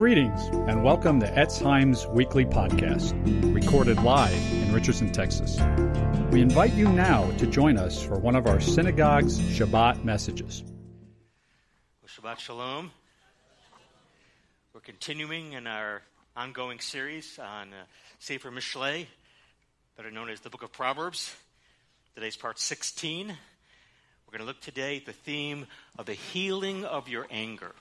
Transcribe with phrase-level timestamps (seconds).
[0.00, 3.12] Greetings and welcome to Etz Chaim's weekly podcast,
[3.52, 5.58] recorded live in Richardson, Texas.
[6.30, 10.62] We invite you now to join us for one of our synagogue's Shabbat messages.
[12.00, 12.92] Well, Shabbat Shalom.
[14.72, 16.02] We're continuing in our
[16.36, 17.86] ongoing series on uh,
[18.20, 19.06] Sefer Mishlei,
[19.96, 21.34] better known as the Book of Proverbs.
[22.14, 23.26] Today's part 16.
[23.26, 25.66] We're going to look today at the theme
[25.98, 27.72] of the healing of your anger.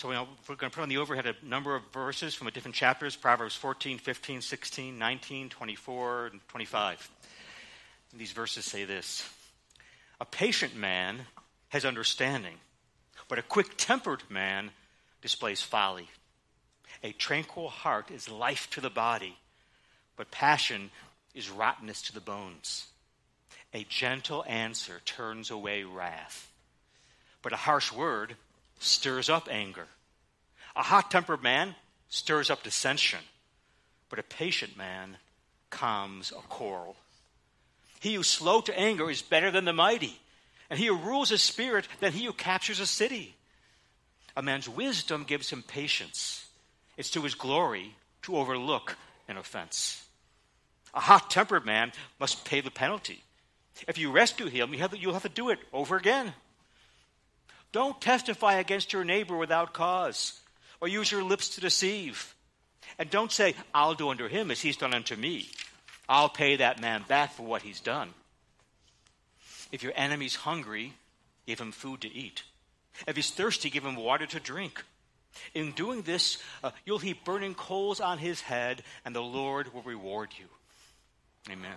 [0.00, 0.14] So we're
[0.56, 3.98] going to put on the overhead a number of verses from different chapters Proverbs 14,
[3.98, 7.10] 15, 16, 19, 24, and 25.
[8.10, 9.28] And these verses say this
[10.18, 11.26] A patient man
[11.68, 12.54] has understanding,
[13.28, 14.70] but a quick tempered man
[15.20, 16.08] displays folly.
[17.04, 19.36] A tranquil heart is life to the body,
[20.16, 20.90] but passion
[21.34, 22.86] is rottenness to the bones.
[23.74, 26.50] A gentle answer turns away wrath,
[27.42, 28.36] but a harsh word
[28.80, 29.86] stirs up anger.
[30.74, 31.74] A hot tempered man
[32.08, 33.20] stirs up dissension,
[34.08, 35.16] but a patient man
[35.70, 36.96] calms a quarrel.
[38.00, 40.18] He who's slow to anger is better than the mighty,
[40.68, 43.36] and he who rules his spirit than he who captures a city.
[44.36, 46.46] A man's wisdom gives him patience.
[46.96, 48.96] It's to his glory to overlook
[49.28, 50.04] an offense.
[50.94, 53.22] A hot tempered man must pay the penalty.
[53.86, 56.32] If you rescue him, you have, you'll have to do it over again.
[57.72, 60.40] Don't testify against your neighbor without cause,
[60.80, 62.34] or use your lips to deceive.
[62.98, 65.48] And don't say, I'll do unto him as he's done unto me.
[66.08, 68.10] I'll pay that man back for what he's done.
[69.70, 70.94] If your enemy's hungry,
[71.46, 72.42] give him food to eat.
[73.06, 74.82] If he's thirsty, give him water to drink.
[75.54, 79.82] In doing this, uh, you'll heap burning coals on his head, and the Lord will
[79.82, 80.46] reward you.
[81.52, 81.76] Amen.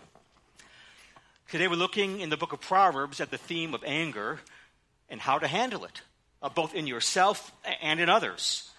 [1.50, 4.39] Today we're looking in the book of Proverbs at the theme of anger,
[5.09, 6.01] and how to handle it,
[6.41, 7.51] uh, both in yourself
[7.81, 8.69] and in others.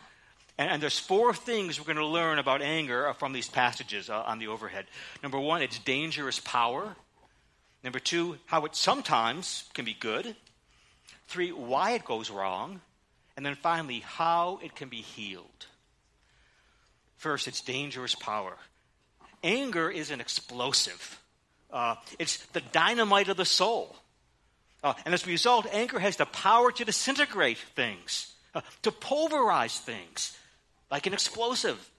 [0.58, 4.08] And, and, there's four things we're going to learn about anger uh, from these passages
[4.08, 4.86] uh, on the overhead.
[5.22, 6.94] Number one, its dangerous power.
[7.82, 10.36] Number two, how it sometimes can be good.
[11.26, 12.80] Three, why it goes wrong.
[13.36, 15.66] And then finally, how it can be healed.
[17.16, 18.56] First, its dangerous power.
[19.42, 21.20] Anger is an explosive.
[21.72, 23.96] Uh, it's the dynamite of the soul.
[24.84, 29.78] Uh, and as a result, anger has the power to disintegrate things, uh, to pulverize
[29.78, 30.36] things,
[30.90, 31.90] like an explosive.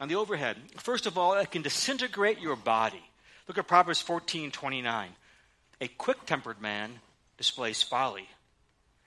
[0.00, 3.02] On the overhead, first of all, it can disintegrate your body.
[3.46, 5.10] Look at Proverbs 14 29.
[5.80, 6.98] A quick tempered man
[7.36, 8.28] displays folly.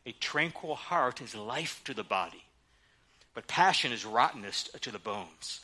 [0.05, 2.43] A tranquil heart is life to the body,
[3.35, 5.59] but passion is rottenness to the bones.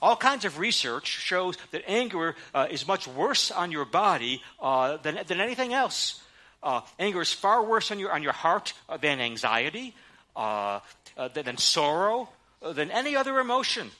[0.00, 4.96] All kinds of research shows that anger uh, is much worse on your body uh,
[4.96, 6.20] than, than anything else.
[6.64, 9.94] Uh, anger is far worse on your, on your heart uh, than anxiety,
[10.34, 10.80] uh,
[11.16, 12.26] uh than, than, sorrow,
[12.62, 13.90] uh, than any other emotion.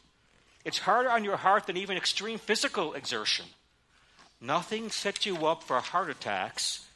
[0.64, 3.44] It's harder on your heart than even extreme physical exertion.
[4.40, 6.86] Nothing sets you up for heart attacks.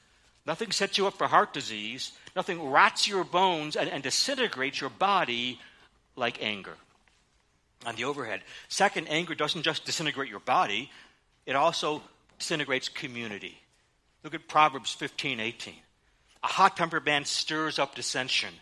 [0.46, 2.12] Nothing sets you up for heart disease.
[2.34, 5.60] Nothing rots your bones and, and disintegrates your body
[6.16, 6.76] like anger.
[7.84, 8.40] On the overhead.
[8.68, 10.90] Second, anger doesn't just disintegrate your body,
[11.44, 12.02] it also
[12.38, 13.58] disintegrates community.
[14.22, 15.74] Look at Proverbs 15, 18.
[16.42, 18.54] A hot tempered man stirs up dissension,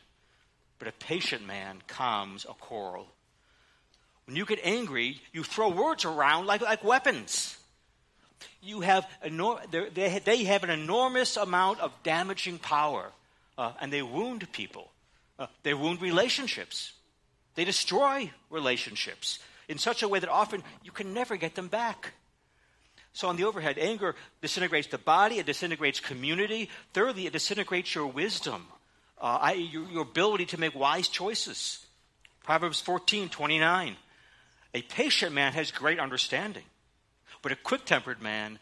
[0.79, 3.07] but a patient man calms a quarrel.
[4.27, 7.57] When you get angry, you throw words around like, like weapons.
[8.63, 9.07] You have
[9.71, 13.13] they, they have an enormous amount of damaging power,
[13.57, 14.91] uh, and they wound people.
[15.39, 16.93] Uh, they wound relationships.
[17.55, 22.13] They destroy relationships in such a way that often you can never get them back.
[23.17, 26.69] So, on the overhead, anger disintegrates the body, it disintegrates community.
[26.93, 28.67] Thirdly, it disintegrates your wisdom,
[29.19, 31.87] uh, I, your, your ability to make wise choices.
[32.45, 33.97] Proverbs 14 29.
[34.75, 36.65] A patient man has great understanding,
[37.41, 38.59] but a quick tempered man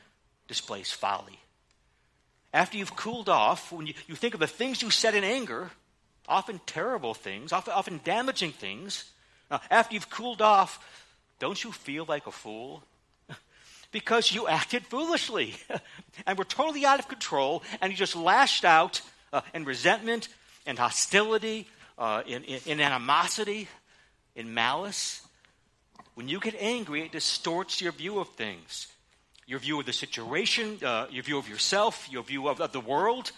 [0.46, 1.40] displays folly.
[2.52, 5.72] After you've cooled off, when you, you think of the things you said in anger,
[6.28, 9.10] often terrible things, often, often damaging things,
[9.50, 10.78] uh, after you've cooled off,
[11.40, 12.84] don't you feel like a fool?
[13.94, 15.54] Because you acted foolishly.
[16.26, 19.00] And were totally out of control and you just lashed out
[19.32, 20.28] uh, in resentment
[20.64, 21.66] and hostility,
[21.98, 23.66] uh, in, in, in animosity,
[24.36, 25.22] in malice.
[26.14, 28.86] When you get angry, it distorts your view of things.
[29.48, 32.80] Your view of the situation, uh, your view of yourself, your view of, of the
[32.80, 33.32] world,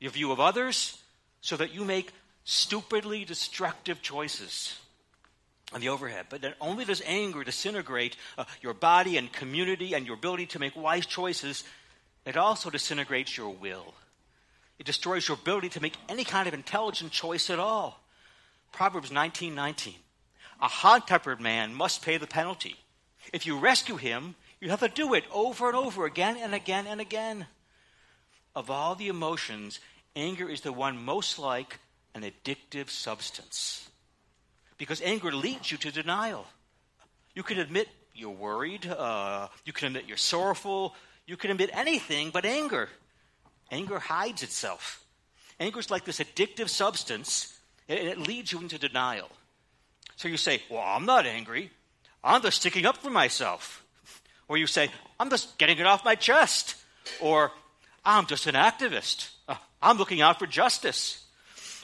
[0.00, 0.98] your view of others,
[1.42, 2.10] so that you make
[2.44, 4.78] stupidly destructive choices
[5.72, 6.26] on the overhead.
[6.28, 10.58] But not only does anger disintegrate uh, your body and community and your ability to
[10.58, 11.64] make wise choices,
[12.24, 13.94] it also disintegrates your will.
[14.78, 18.00] It destroys your ability to make any kind of intelligent choice at all.
[18.72, 19.54] Proverbs 19:19.
[19.54, 19.94] 19,
[20.60, 22.76] a hot tempered man must pay the penalty.
[23.32, 26.86] If you rescue him, you have to do it over and over again and again
[26.86, 27.46] and again.
[28.54, 29.80] Of all the emotions,
[30.16, 31.80] anger is the one most like
[32.14, 33.88] an addictive substance.
[34.78, 36.46] Because anger leads you to denial.
[37.34, 40.94] You can admit you're worried, uh, you can admit you're sorrowful,
[41.26, 42.88] you can admit anything but anger.
[43.70, 45.04] Anger hides itself.
[45.58, 49.28] Anger is like this addictive substance, and it leads you into denial.
[50.16, 51.70] So you say, Well, I'm not angry.
[52.22, 53.84] I'm just sticking up for myself.
[54.48, 56.76] Or you say, I'm just getting it off my chest.
[57.20, 57.52] Or
[58.04, 59.30] I'm just an activist.
[59.48, 61.24] Uh, I'm looking out for justice.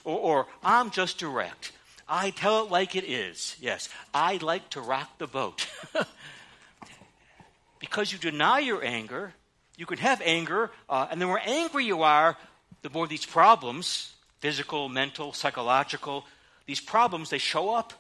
[0.05, 1.73] Or, or I'm just direct.
[2.11, 3.57] I tell it like it is.
[3.61, 5.67] Yes, I like to rock the boat.
[7.79, 9.33] because you deny your anger,
[9.77, 12.37] you can have anger, uh, and the more angry you are,
[12.83, 16.25] the more these problems physical, mental, psychological
[16.71, 17.93] these problems they show up.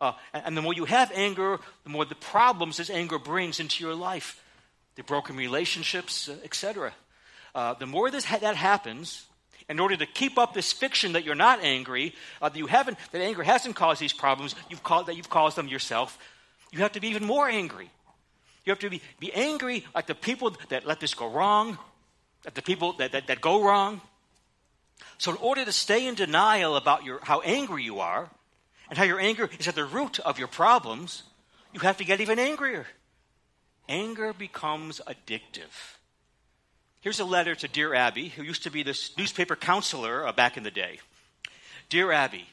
[0.00, 3.58] Uh, and, and, the more you have anger, the more the problems this anger brings
[3.58, 4.40] into your life
[4.94, 6.92] the broken relationships, uh, etc.
[7.56, 9.26] Uh, the more this ha- that happens,
[9.68, 12.98] in order to keep up this fiction that you're not angry, uh, that you haven't,
[13.12, 16.18] that anger hasn't caused these problems, you've caused, that you've caused them yourself,
[16.70, 17.90] you have to be even more angry.
[18.64, 21.78] You have to be, be angry like the people that let this go wrong,
[22.46, 24.00] at the people that, that, that go wrong.
[25.18, 28.30] So, in order to stay in denial about your, how angry you are,
[28.88, 31.22] and how your anger is at the root of your problems,
[31.72, 32.86] you have to get even angrier.
[33.88, 35.96] Anger becomes addictive.
[37.04, 40.56] Here's a letter to Dear Abby, who used to be this newspaper counselor uh, back
[40.56, 41.00] in the day.
[41.90, 42.46] Dear Abby,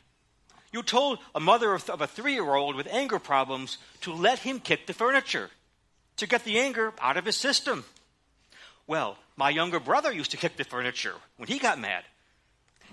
[0.73, 4.39] you told a mother of, of a three year old with anger problems to let
[4.39, 5.49] him kick the furniture
[6.17, 7.85] to get the anger out of his system.
[8.87, 12.03] Well, my younger brother used to kick the furniture when he got mad.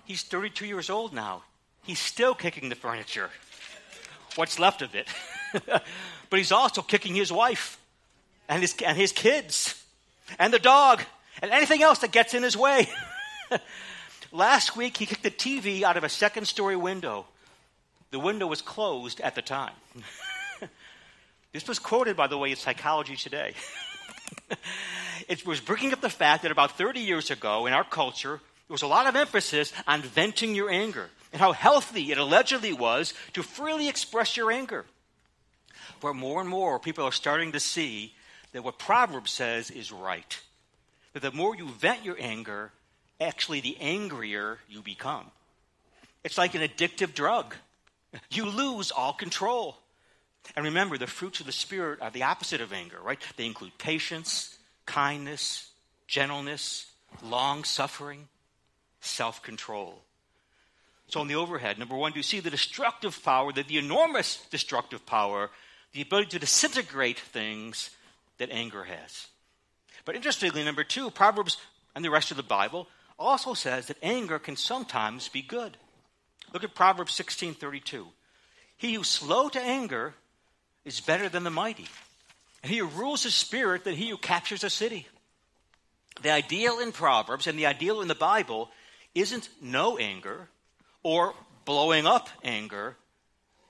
[0.05, 1.43] He's 32 years old now.
[1.83, 3.31] He's still kicking the furniture.
[4.37, 5.09] What's left of it?
[5.67, 7.81] but he's also kicking his wife
[8.49, 9.75] and his, and his kids
[10.39, 11.03] and the dog
[11.43, 12.89] and anything else that gets in his way.
[14.33, 17.27] Last week, he kicked the TV out of a second story window.
[18.11, 19.73] The window was closed at the time.
[21.53, 23.55] this was quoted, by the way, in Psychology Today.
[25.29, 28.75] it was bringing up the fact that about 30 years ago in our culture, there
[28.75, 33.15] was a lot of emphasis on venting your anger and how healthy it allegedly was
[33.33, 34.85] to freely express your anger.
[36.01, 38.15] But more and more, people are starting to see
[38.53, 40.41] that what Proverbs says is right
[41.19, 42.73] that the more you vent your anger,
[43.21, 45.31] actually the angrier you become.
[46.25, 47.55] It's like an addictive drug.
[48.31, 49.77] You lose all control.
[50.57, 53.19] And remember, the fruits of the Spirit are the opposite of anger, right?
[53.37, 54.57] They include patience,
[54.87, 55.71] kindness,
[56.07, 56.91] gentleness,
[57.23, 58.29] long suffering,
[59.01, 60.03] self control.
[61.09, 64.45] So, on the overhead, number one, do you see the destructive power, the, the enormous
[64.51, 65.51] destructive power,
[65.93, 67.91] the ability to disintegrate things
[68.39, 69.29] that anger has?
[70.09, 71.59] But interestingly, number two, Proverbs
[71.95, 72.89] and the rest of the Bible
[73.19, 75.77] also says that anger can sometimes be good.
[76.51, 78.11] Look at Proverbs 16:32.
[78.79, 80.15] He who's slow to anger
[80.83, 81.89] is better than the mighty,
[82.63, 85.07] and he who rules his spirit than he who captures a city.
[86.23, 88.71] The ideal in Proverbs and the ideal in the Bible
[89.15, 90.49] isn't no anger
[91.03, 91.35] or
[91.67, 92.97] blowing up anger,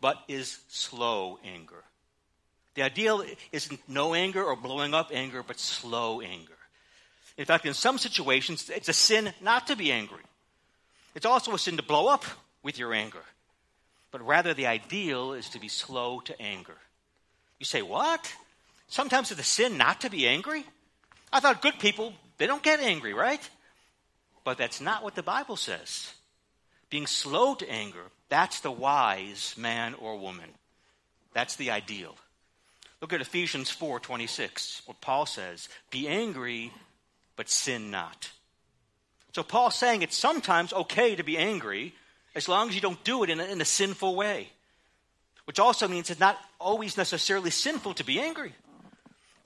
[0.01, 1.83] but is slow anger.
[2.79, 6.53] The ideal isn't no anger or blowing up anger, but slow anger.
[7.37, 10.23] In fact, in some situations, it's a sin not to be angry.
[11.17, 12.25] It's also a sin to blow up
[12.63, 13.25] with your anger.
[14.13, 16.77] But rather, the ideal is to be slow to anger.
[17.59, 18.33] You say, What?
[18.87, 20.65] Sometimes it's a sin not to be angry?
[21.33, 23.43] I thought good people, they don't get angry, right?
[24.45, 26.13] But that's not what the Bible says.
[26.91, 30.51] Being slow to anger, that's the wise man or woman.
[31.35, 32.15] That's the ideal.
[33.01, 34.83] Look at Ephesians 4:26.
[34.87, 36.73] What Paul says, "Be angry,
[37.37, 38.31] but sin not."
[39.33, 41.95] So Paul's saying it's sometimes okay to be angry
[42.35, 44.51] as long as you don't do it in a, in a sinful way.
[45.45, 48.55] Which also means it's not always necessarily sinful to be angry.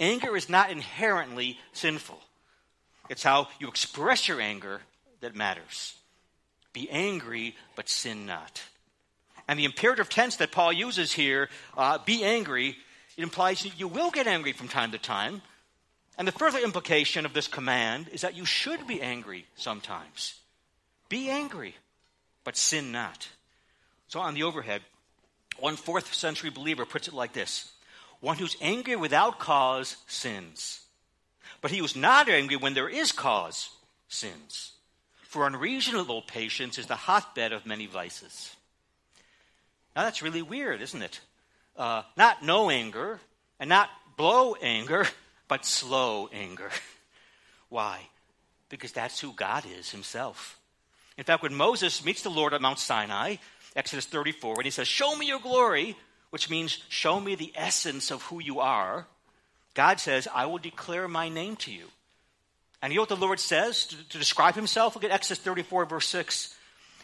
[0.01, 2.21] Anger is not inherently sinful.
[3.09, 4.81] It's how you express your anger
[5.21, 5.95] that matters.
[6.73, 8.63] Be angry, but sin not.
[9.47, 12.79] And the imperative tense that Paul uses here, uh, be angry,
[13.17, 15.43] it implies that you will get angry from time to time.
[16.19, 20.35] And the further implication of this command is that you should be angry sometimes.
[21.09, 21.75] Be angry,
[22.45, 23.29] but sin not.
[24.09, 24.83] So on the overhead,
[25.59, 27.73] one fourth century believer puts it like this
[28.21, 30.81] One who's angry without cause sins.
[31.61, 33.71] But he who's not angry when there is cause
[34.09, 34.73] sins.
[35.23, 38.55] For unreasonable patience is the hotbed of many vices.
[39.97, 41.21] Now that's really weird, isn't it?
[41.77, 43.21] Uh, not no anger
[43.59, 45.07] and not blow anger,
[45.49, 46.71] but slow anger.
[47.69, 48.01] Why?
[48.69, 50.59] Because that's who God is himself.
[51.19, 53.37] In fact, when Moses meets the Lord at Mount Sinai,
[53.77, 55.97] Exodus 34, when he says, Show me your glory,
[56.31, 59.07] which means show me the essence of who you are,
[59.75, 61.87] God says, I will declare my name to you.
[62.83, 64.95] And you know what the Lord says to, to describe himself?
[64.95, 66.55] Look at Exodus 34, verse 6.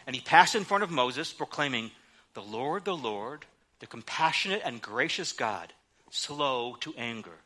[0.05, 1.91] And he passed in front of Moses, proclaiming,
[2.33, 3.45] The Lord, the Lord,
[3.79, 5.73] the compassionate and gracious God,
[6.09, 7.37] slow to anger,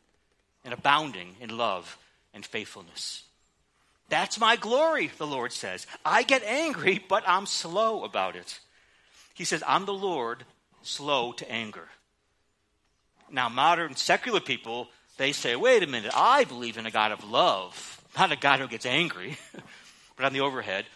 [0.64, 1.98] and abounding in love
[2.32, 3.24] and faithfulness.
[4.08, 5.86] That's my glory, the Lord says.
[6.04, 8.60] I get angry, but I'm slow about it.
[9.34, 10.44] He says, I'm the Lord,
[10.82, 11.88] slow to anger.
[13.30, 17.28] Now, modern secular people, they say, wait a minute, I believe in a God of
[17.28, 19.38] love, not a God who gets angry.
[20.16, 20.86] but on the overhead,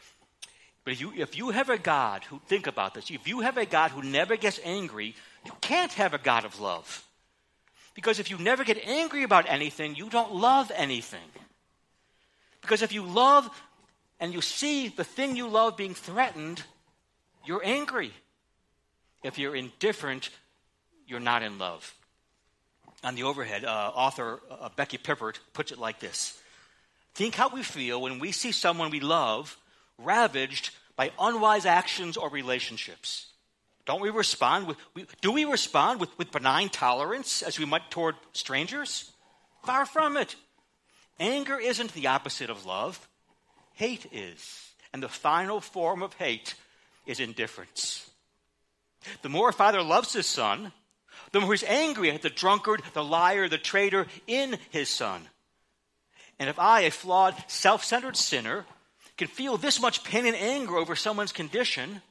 [0.85, 3.59] but if you, if you have a God who, think about this, if you have
[3.59, 5.15] a God who never gets angry,
[5.45, 7.05] you can't have a God of love.
[7.95, 11.31] Because if you never get angry about anything, you don't love anything.
[12.61, 13.49] Because if you love
[14.21, 16.63] and you see the thing you love being threatened,
[17.45, 18.13] you're angry.
[19.23, 20.31] If you're indifferent,
[21.07, 21.95] you're not in love.
[23.05, 26.39] On the overhead, uh, author uh, Becky Pippert puts it like this
[27.15, 29.57] Think how we feel when we see someone we love
[29.99, 33.28] ravaged by unwise actions or relationships.
[33.89, 37.91] Don't we respond with, we, do we respond with, with benign tolerance as we might
[37.91, 39.11] toward strangers?
[39.65, 40.37] Far from it.
[41.19, 43.09] Anger isn't the opposite of love,
[43.73, 44.73] hate is.
[44.93, 46.55] And the final form of hate
[47.07, 48.11] is indifference.
[49.23, 50.73] The more a father loves his son,
[51.33, 55.23] the more he's angry at the drunkard, the liar, the traitor in his son.
[56.39, 58.67] And if I, a flawed, self centered sinner,
[59.17, 62.03] can feel this much pain and anger over someone's condition,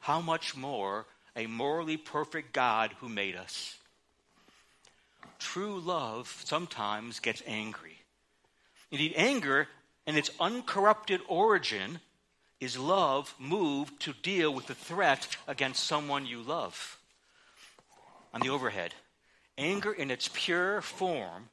[0.00, 3.76] how much more a morally perfect God who made us?
[5.38, 7.98] True love sometimes gets angry.
[8.90, 9.68] Indeed, anger
[10.06, 12.00] and its uncorrupted origin
[12.60, 16.98] is love moved to deal with the threat against someone you love.
[18.34, 18.94] On the overhead,
[19.56, 21.50] anger in its pure form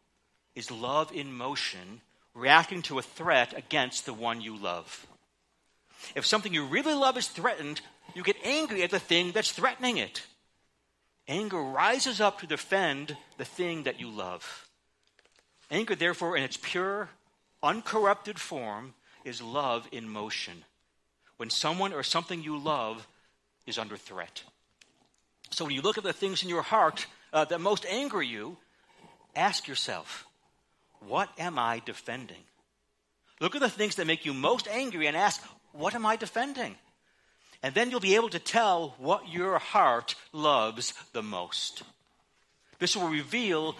[0.56, 2.02] is love in motion,
[2.34, 5.06] reacting to a threat against the one you love.
[6.16, 7.82] If something you really love is threatened,
[8.14, 10.26] you get angry at the thing that's threatening it.
[11.28, 14.68] Anger rises up to defend the thing that you love.
[15.72, 17.10] Anger, therefore, in its pure,
[17.64, 20.64] uncorrupted form, is love in motion
[21.38, 23.08] when someone or something you love
[23.66, 24.44] is under threat.
[25.50, 28.58] So when you look at the things in your heart uh, that most anger you,
[29.36, 30.26] ask yourself,
[31.00, 32.44] what am I defending?
[33.42, 35.44] Look at the things that make you most angry and ask,
[35.78, 36.76] what am I defending?
[37.64, 41.84] And then you'll be able to tell what your heart loves the most.
[42.80, 43.76] This will reveal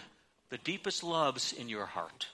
[0.50, 2.28] the deepest loves in your heart.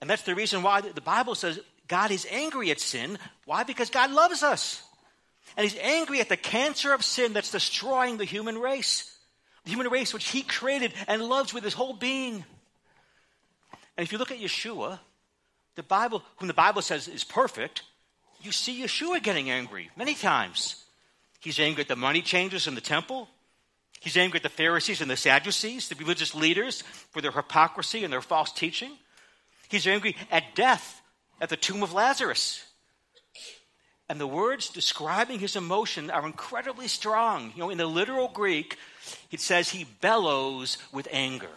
[0.00, 3.18] And that's the reason why the Bible says God is angry at sin.
[3.44, 3.62] Why?
[3.62, 4.82] Because God loves us.
[5.56, 9.16] And He's angry at the cancer of sin that's destroying the human race.
[9.64, 12.44] The human race which He created and loves with His whole being.
[13.96, 14.98] And if you look at Yeshua,
[15.76, 17.82] the Bible, whom the Bible says is perfect,
[18.44, 20.84] you see Yeshua getting angry many times.
[21.40, 23.28] He's angry at the money changers in the temple.
[24.00, 28.12] He's angry at the Pharisees and the Sadducees, the religious leaders, for their hypocrisy and
[28.12, 28.92] their false teaching.
[29.68, 31.00] He's angry at death
[31.40, 32.64] at the tomb of Lazarus.
[34.08, 37.52] And the words describing his emotion are incredibly strong.
[37.54, 38.78] You know, in the literal Greek,
[39.30, 41.48] it says he bellows with anger,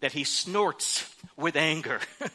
[0.00, 2.00] that he snorts with anger.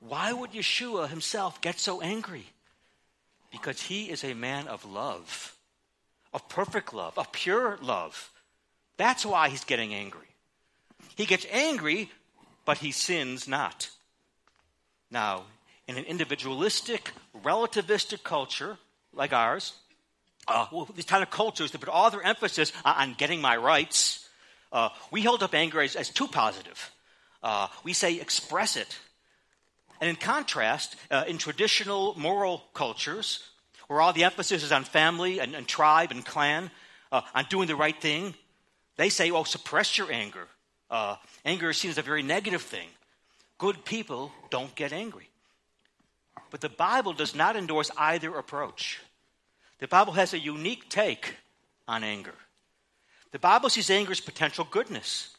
[0.00, 2.46] Why would Yeshua himself get so angry?
[3.52, 5.54] Because he is a man of love,
[6.32, 8.30] of perfect love, of pure love.
[8.96, 10.26] That's why he's getting angry.
[11.14, 12.10] He gets angry,
[12.64, 13.90] but he sins not.
[15.10, 15.44] Now,
[15.86, 17.12] in an individualistic,
[17.44, 18.78] relativistic culture
[19.12, 19.74] like ours,
[20.48, 24.28] uh, well, these kind of cultures that put all their emphasis on getting my rights,
[24.72, 26.90] uh, we hold up anger as, as too positive.
[27.42, 28.98] Uh, we say express it.
[30.02, 33.38] And in contrast, uh, in traditional moral cultures,
[33.86, 36.72] where all the emphasis is on family and, and tribe and clan,
[37.12, 38.34] uh, on doing the right thing,
[38.96, 40.48] they say, oh, suppress your anger.
[40.90, 42.88] Uh, anger is seen as a very negative thing.
[43.58, 45.28] Good people don't get angry.
[46.50, 48.98] But the Bible does not endorse either approach.
[49.78, 51.36] The Bible has a unique take
[51.86, 52.34] on anger.
[53.30, 55.30] The Bible sees anger as potential goodness,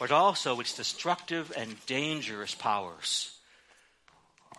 [0.00, 3.36] but also its destructive and dangerous powers.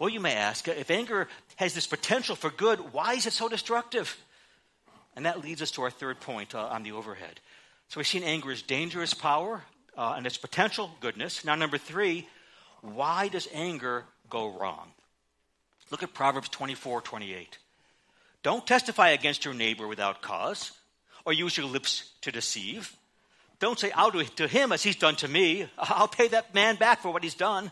[0.01, 1.27] Well, you may ask, if anger
[1.57, 4.17] has this potential for good, why is it so destructive?
[5.15, 7.39] And that leads us to our third point uh, on the overhead.
[7.87, 9.61] So we've seen anger as dangerous power
[9.95, 11.45] uh, and its potential goodness.
[11.45, 12.27] Now, number three,
[12.81, 14.87] why does anger go wrong?
[15.91, 17.59] Look at Proverbs 24 28.
[18.41, 20.71] Don't testify against your neighbor without cause,
[21.25, 22.91] or use your lips to deceive.
[23.59, 25.67] Don't say, I'll do to him as he's done to me.
[25.77, 27.69] I'll pay that man back for what he's done.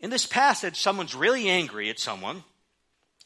[0.00, 2.44] In this passage, someone's really angry at someone,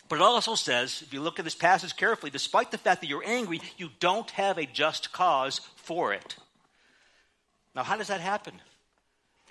[0.09, 3.09] but it also says, if you look at this passage carefully, despite the fact that
[3.09, 6.37] you're angry, you don't have a just cause for it.
[7.75, 8.55] Now, how does that happen?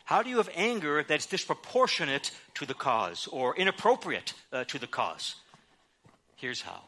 [0.05, 4.87] How do you have anger that's disproportionate to the cause or inappropriate uh, to the
[4.87, 5.35] cause?
[6.37, 6.81] Here's how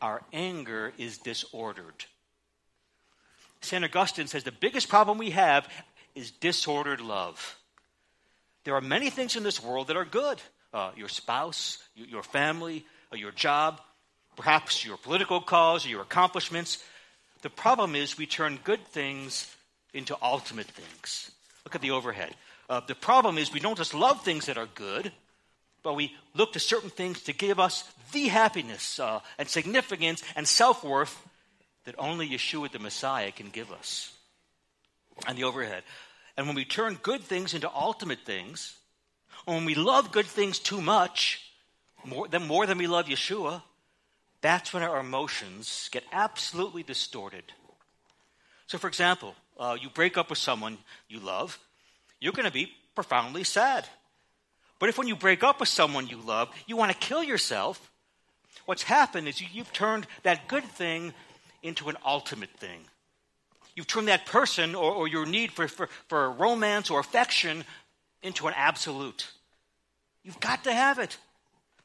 [0.00, 2.04] our anger is disordered.
[3.60, 3.84] St.
[3.84, 5.68] Augustine says the biggest problem we have
[6.14, 7.56] is disordered love.
[8.66, 10.40] There are many things in this world that are good
[10.74, 13.80] uh, your spouse, your family, uh, your job,
[14.36, 16.82] perhaps your political cause or your accomplishments.
[17.42, 19.54] The problem is we turn good things
[19.94, 21.30] into ultimate things.
[21.64, 22.34] Look at the overhead.
[22.68, 25.12] Uh, the problem is we don't just love things that are good,
[25.84, 30.46] but we look to certain things to give us the happiness uh, and significance and
[30.46, 31.16] self worth
[31.84, 34.12] that only Yeshua the Messiah can give us.
[35.28, 35.84] And the overhead.
[36.36, 38.76] And when we turn good things into ultimate things,
[39.44, 41.40] when we love good things too much,
[42.04, 43.62] more than, more than we love Yeshua,
[44.40, 47.44] that's when our emotions get absolutely distorted.
[48.66, 50.78] So, for example, uh, you break up with someone
[51.08, 51.58] you love,
[52.20, 53.86] you're going to be profoundly sad.
[54.78, 57.90] But if when you break up with someone you love, you want to kill yourself,
[58.66, 61.14] what's happened is you, you've turned that good thing
[61.62, 62.80] into an ultimate thing.
[63.76, 67.62] You've turned that person or, or your need for, for, for romance or affection
[68.22, 69.30] into an absolute.
[70.24, 71.16] You've got to have it.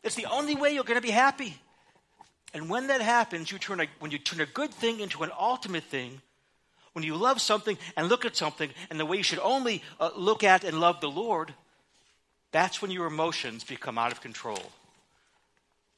[0.01, 1.55] It's the only way you're going to be happy.
[2.53, 5.31] And when that happens, you turn a, when you turn a good thing into an
[5.37, 6.21] ultimate thing,
[6.93, 10.09] when you love something and look at something and the way you should only uh,
[10.15, 11.53] look at and love the Lord,
[12.51, 14.61] that's when your emotions become out of control.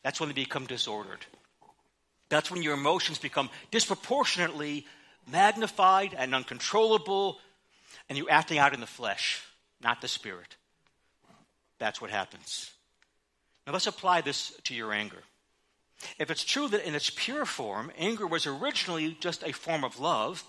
[0.04, 1.26] That's when they become disordered.
[2.30, 4.86] That's when your emotions become disproportionately
[5.32, 7.40] magnified and uncontrollable,
[8.10, 9.42] and you're acting out in the flesh,
[9.82, 10.56] not the spirit.
[11.80, 12.72] That's what happens.
[13.66, 15.24] Now let's apply this to your anger.
[16.20, 20.00] If it's true that in its pure form, anger was originally just a form of
[20.00, 20.44] love,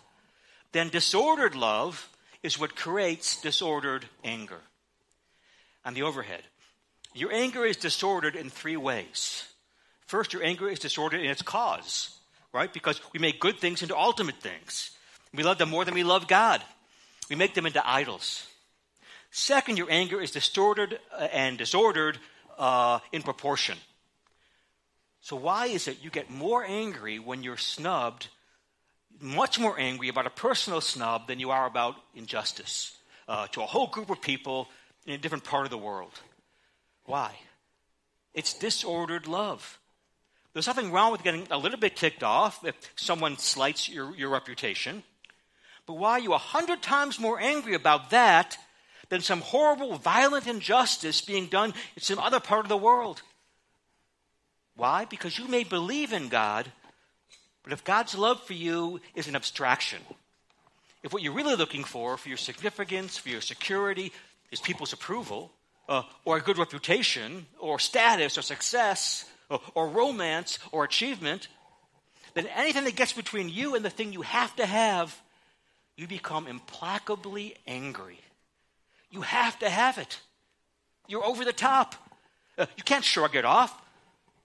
[0.73, 2.09] then disordered love
[2.43, 4.61] is what creates disordered anger.
[5.85, 6.43] On the overhead,
[7.15, 9.45] your anger is disordered in three ways.
[10.07, 12.19] First, your anger is disordered in its cause,
[12.55, 12.73] right?
[12.73, 14.93] Because we make good things into ultimate things.
[15.35, 16.63] We love them more than we love God.
[17.29, 18.47] We make them into idols.
[19.33, 22.19] Second, your anger is distorted uh, and disordered
[22.57, 23.77] uh, in proportion.
[25.21, 28.29] So, why is it you get more angry when you're snubbed,
[29.21, 33.67] much more angry about a personal snub than you are about injustice uh, to a
[33.67, 34.69] whole group of people
[35.07, 36.13] in a different part of the world?
[37.07, 37.35] Why?
[38.35, 39.79] It's disordered love.
[40.55, 44.31] There's nothing wrong with getting a little bit ticked off if someone slights your, your
[44.31, 45.03] reputation.
[45.85, 48.57] But why are you a hundred times more angry about that
[49.09, 53.21] than some horrible, violent injustice being done in some other part of the world?
[54.77, 55.05] Why?
[55.05, 56.71] Because you may believe in God,
[57.65, 60.01] but if God's love for you is an abstraction,
[61.03, 64.13] if what you're really looking for, for your significance, for your security,
[64.53, 65.53] is people's approval,
[65.89, 69.29] uh, or a good reputation, or status, or success,
[69.75, 71.49] or, romance or achievement,
[72.35, 75.21] then anything that gets between you and the thing you have to have,
[75.97, 78.19] you become implacably angry.
[79.11, 80.21] You have to have it.
[81.07, 81.95] You're over the top.
[82.59, 83.81] Uh, you can't shrug it off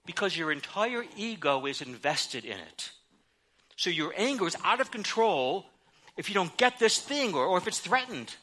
[0.06, 2.92] because your entire ego is invested in it.
[3.76, 5.66] So your anger is out of control
[6.18, 8.36] if you don't get this thing or, or if it's threatened.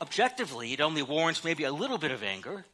[0.00, 2.64] Objectively, it only warrants maybe a little bit of anger,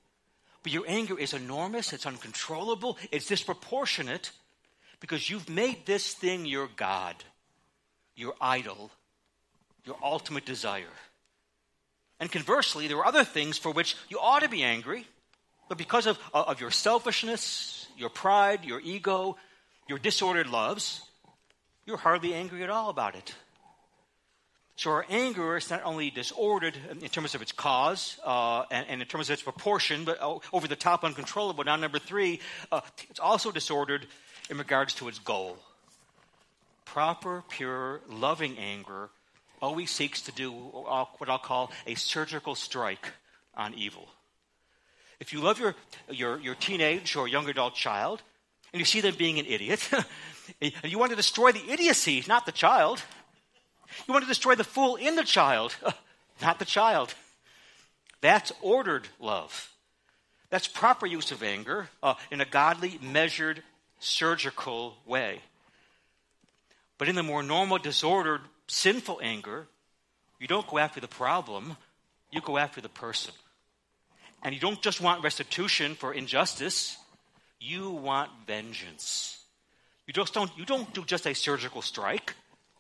[0.63, 4.33] but your anger is enormous, it's uncontrollable, it's disproportionate
[5.01, 7.15] because you've made this thing your God,
[8.17, 8.91] your idol,
[9.85, 10.95] your ultimate desire.
[12.21, 15.07] And conversely, there are other things for which you ought to be angry,
[15.69, 19.37] but because of, uh, of your selfishness, your pride, your ego,
[19.89, 21.03] your disordered loves,
[21.87, 23.35] you're hardly angry at all about it.
[24.79, 29.03] So our anger is not only disordered in terms of its cause uh, and, and,
[29.03, 30.21] in terms of its proportion, but
[30.53, 31.65] over the top, uncontrollable.
[31.65, 32.39] Now, number three,
[32.71, 34.07] uh, it's also disordered
[34.49, 35.57] in regards to its goal.
[36.85, 39.11] Proper, pure, loving anger
[39.61, 43.09] always seeks to do what I'll call a surgical strike
[43.57, 44.07] on evil.
[45.19, 45.75] If you love your,
[46.09, 48.23] your, your teenage or young adult child,
[48.73, 49.91] and you see them being an idiot,
[50.63, 53.03] and you want to destroy the idiocy, not the child.
[54.07, 55.77] You want to destroy the fool in the child,
[56.43, 57.15] not the child.
[58.21, 59.71] That's ordered love.
[60.51, 63.63] That's proper use of anger uh, in a godly, measured,
[63.99, 65.41] surgical way.
[66.97, 69.67] But in the more normal, disordered, sinful anger,
[70.41, 71.77] you don't go after the problem,
[72.31, 73.35] you go after the person.
[74.43, 76.97] And you don't just want restitution for injustice,
[77.61, 79.39] you want vengeance.
[80.07, 82.35] You just don't, you don't do just a surgical strike,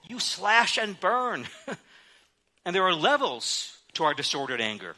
[0.09, 1.47] you slash and burn.
[2.65, 4.97] and there are levels to our disordered anger.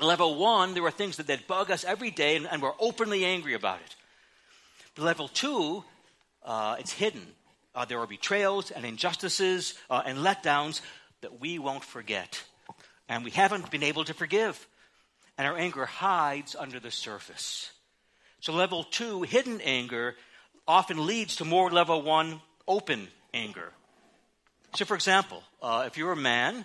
[0.00, 3.24] level one, there are things that, that bug us every day, and, and we're openly
[3.24, 3.96] angry about it.
[4.94, 5.84] But level two,
[6.44, 7.26] uh, it's hidden.
[7.74, 10.80] Uh, there are betrayals and injustices uh, and letdowns
[11.22, 12.42] that we won't forget.
[13.08, 14.66] And we haven't been able to forgive.
[15.36, 17.72] And our anger hides under the surface.
[18.40, 20.16] So, level two, hidden anger,
[20.68, 23.72] often leads to more level one, open anger.
[24.76, 26.64] So, for example, uh, if you're a man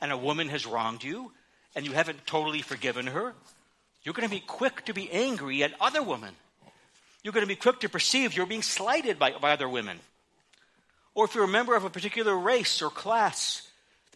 [0.00, 1.32] and a woman has wronged you
[1.74, 3.34] and you haven't totally forgiven her,
[4.04, 6.34] you're going to be quick to be angry at other women.
[7.22, 9.98] You're going to be quick to perceive you're being slighted by, by other women.
[11.14, 13.68] Or if you're a member of a particular race or class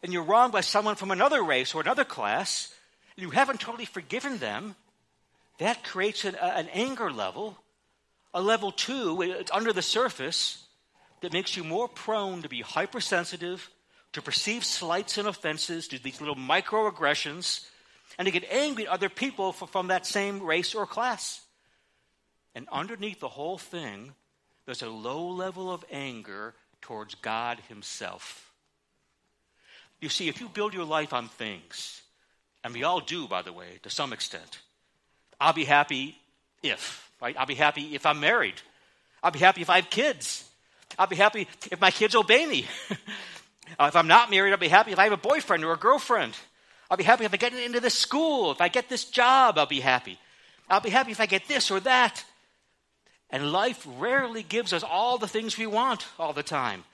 [0.03, 2.73] and you're wronged by someone from another race or another class,
[3.16, 4.77] and you haven't totally forgiven them,
[5.59, 7.59] that creates an, an anger level,
[8.33, 10.63] a level two, it's under the surface,
[11.24, 13.70] that makes you more prone to be hypersensitive,
[14.12, 17.66] to perceive slights and offenses, to these little microaggressions,
[18.18, 21.40] and to get angry at other people for, from that same race or class.
[22.54, 24.12] And underneath the whole thing,
[24.66, 28.52] there's a low level of anger towards God Himself.
[30.02, 32.02] You see, if you build your life on things,
[32.62, 34.60] and we all do, by the way, to some extent,
[35.40, 36.18] I'll be happy
[36.62, 37.34] if, right?
[37.38, 38.60] I'll be happy if I'm married.
[39.22, 40.44] I'll be happy if I have kids.
[40.98, 42.66] I'll be happy if my kids obey me.
[43.78, 45.76] uh, if I'm not married, I'll be happy if I have a boyfriend or a
[45.76, 46.35] girlfriend.
[46.90, 48.52] I'll be happy if I get into this school.
[48.52, 50.18] If I get this job, I'll be happy.
[50.68, 52.24] I'll be happy if I get this or that.
[53.30, 56.85] And life rarely gives us all the things we want all the time,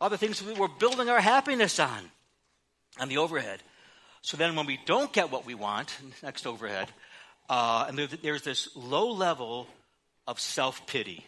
[0.00, 2.10] all the things we're building our happiness on,
[2.98, 3.62] on the overhead.
[4.22, 6.88] So then, when we don't get what we want, next overhead,
[7.48, 9.68] uh, and there's this low level
[10.26, 11.26] of self pity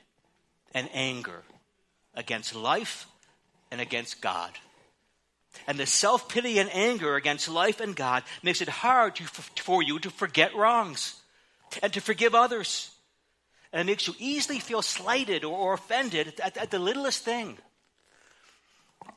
[0.74, 1.42] and anger
[2.16, 3.06] against life
[3.70, 4.50] and against God.
[5.66, 9.82] And the self pity and anger against life and God makes it hard to, for
[9.82, 11.20] you to forget wrongs
[11.82, 12.90] and to forgive others.
[13.72, 17.58] And it makes you easily feel slighted or, offended at, at the littlest thing.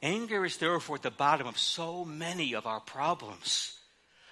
[0.02, 3.78] Anger is therefore at the bottom of so many of our problems.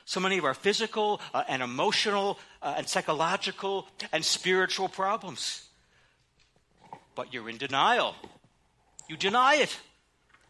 [0.05, 5.67] So many of our physical uh, and emotional uh, and psychological and spiritual problems.
[7.15, 8.15] But you're in denial
[9.07, 9.77] you deny it.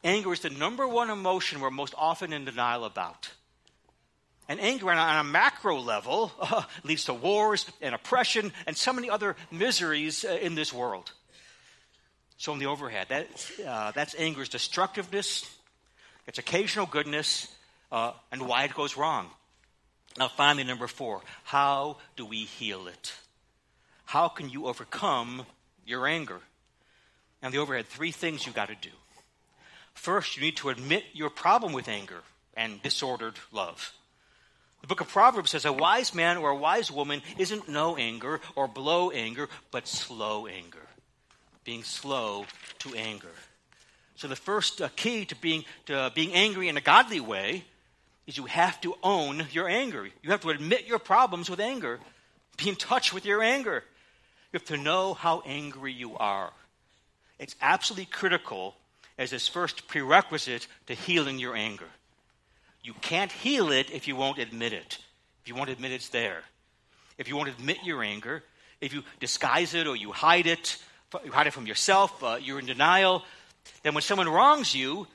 [0.04, 3.30] Anger is the number one emotion we're most often in denial about.
[4.50, 9.10] And anger on a macro level uh, leads to wars and oppression and so many
[9.10, 11.12] other miseries uh, in this world.
[12.38, 15.44] So, in the overhead, that, uh, that's anger's destructiveness,
[16.28, 17.54] its occasional goodness,
[17.92, 19.30] uh, and why it goes wrong.
[20.18, 23.14] Now, finally, number four how do we heal it?
[24.06, 25.46] How can you overcome
[25.86, 26.40] your anger?
[27.42, 28.90] And the overhead, three things you got to do.
[29.94, 32.22] First, you need to admit your problem with anger
[32.56, 33.94] and disordered love.
[34.82, 38.40] The book of Proverbs says a wise man or a wise woman isn't no anger
[38.56, 40.86] or blow anger, but slow anger.
[41.64, 42.46] Being slow
[42.80, 43.32] to anger.
[44.16, 47.66] So the first uh, key to being, to being angry in a godly way
[48.26, 50.08] is you have to own your anger.
[50.22, 52.00] You have to admit your problems with anger.
[52.58, 53.84] Be in touch with your anger.
[54.52, 56.52] You have to know how angry you are.
[57.40, 58.76] It's absolutely critical
[59.18, 61.88] as its first prerequisite to healing your anger.
[62.84, 65.00] You can't heal it if you won't admit it,
[65.42, 66.44] if you won't admit it's there.
[67.18, 68.44] If you won't admit your anger,
[68.80, 70.78] if you disguise it or you hide it,
[71.26, 73.24] you hide it from yourself, uh, you're in denial,
[73.84, 75.08] then when someone wrongs you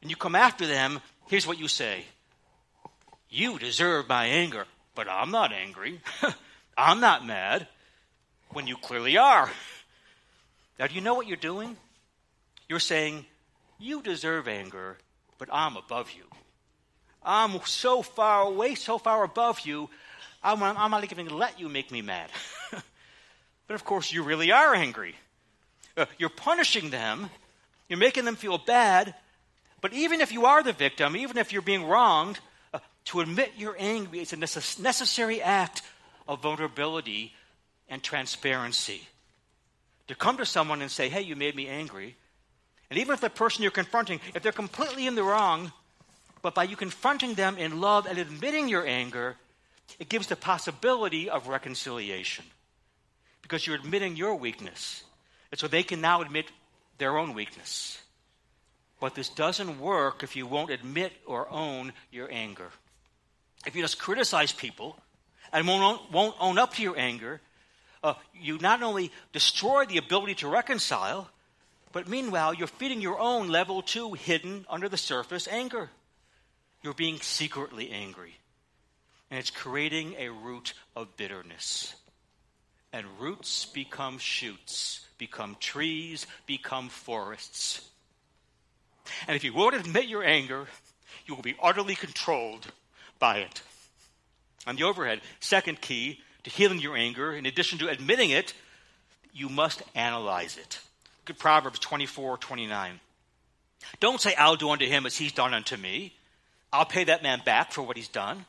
[0.00, 2.04] and you come after them, here's what you say
[3.28, 6.00] You deserve my anger, but I'm not angry.
[6.78, 7.66] I'm not mad,
[8.50, 9.50] when you clearly are.
[10.78, 11.76] Now, do you know what you're doing?
[12.68, 13.26] You're saying,
[13.78, 14.96] You deserve anger,
[15.38, 16.24] but I'm above you.
[17.22, 19.90] I'm so far away, so far above you,
[20.42, 22.30] I'm, I'm not even going to let you make me mad.
[22.70, 25.14] but of course, you really are angry.
[25.96, 27.28] Uh, you're punishing them,
[27.88, 29.14] you're making them feel bad,
[29.80, 32.38] but even if you are the victim, even if you're being wronged,
[32.72, 35.82] uh, to admit you're angry is a necess- necessary act
[36.28, 37.34] of vulnerability
[37.88, 39.08] and transparency
[40.08, 42.16] to come to someone and say, hey, you made me angry.
[42.90, 45.72] And even if the person you're confronting, if they're completely in the wrong,
[46.42, 49.36] but by you confronting them in love and admitting your anger,
[49.98, 52.44] it gives the possibility of reconciliation
[53.42, 55.02] because you're admitting your weakness.
[55.50, 56.46] And so they can now admit
[56.98, 57.98] their own weakness.
[59.00, 62.70] But this doesn't work if you won't admit or own your anger.
[63.66, 64.96] If you just criticize people
[65.52, 67.40] and won't own, won't own up to your anger,
[68.02, 71.28] uh, you not only destroy the ability to reconcile,
[71.92, 75.90] but meanwhile, you're feeding your own level two hidden under the surface anger.
[76.82, 78.34] You're being secretly angry.
[79.30, 81.94] And it's creating a root of bitterness.
[82.92, 87.86] And roots become shoots, become trees, become forests.
[89.26, 90.66] And if you won't admit your anger,
[91.26, 92.66] you will be utterly controlled
[93.18, 93.62] by it.
[94.66, 98.54] On the overhead, second key to healing your anger, in addition to admitting it,
[99.32, 100.80] you must analyze it.
[101.22, 103.00] Look at Proverbs 24 29.
[104.00, 106.14] Don't say, I'll do unto him as he's done unto me.
[106.72, 108.44] I'll pay that man back for what he's done.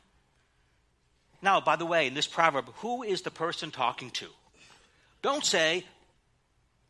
[1.41, 4.27] Now, by the way, in this proverb, who is the person talking to?
[5.21, 5.85] Don't say,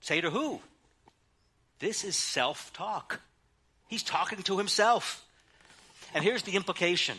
[0.02, 0.60] say to who?
[1.80, 3.22] This is self talk.
[3.88, 5.26] He's talking to himself.
[6.14, 7.18] And here's the implication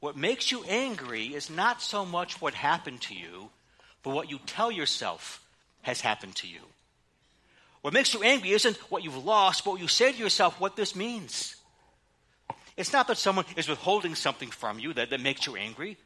[0.00, 3.50] what makes you angry is not so much what happened to you,
[4.02, 5.42] but what you tell yourself
[5.82, 6.60] has happened to you.
[7.82, 10.76] What makes you angry isn't what you've lost, but what you say to yourself what
[10.76, 11.56] this means.
[12.76, 15.96] It's not that someone is withholding something from you that, that makes you angry,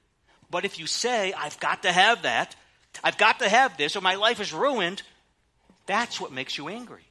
[0.50, 2.56] but if you say, I've got to have that,
[3.04, 5.02] I've got to have this, or my life is ruined,
[5.86, 7.04] that's what makes you angry.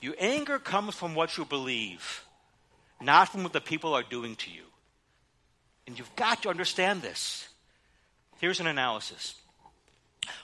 [0.00, 2.24] Your anger comes from what you believe,
[3.00, 4.62] not from what the people are doing to you.
[5.88, 7.48] And you've got to understand this.
[8.40, 9.34] Here's an analysis.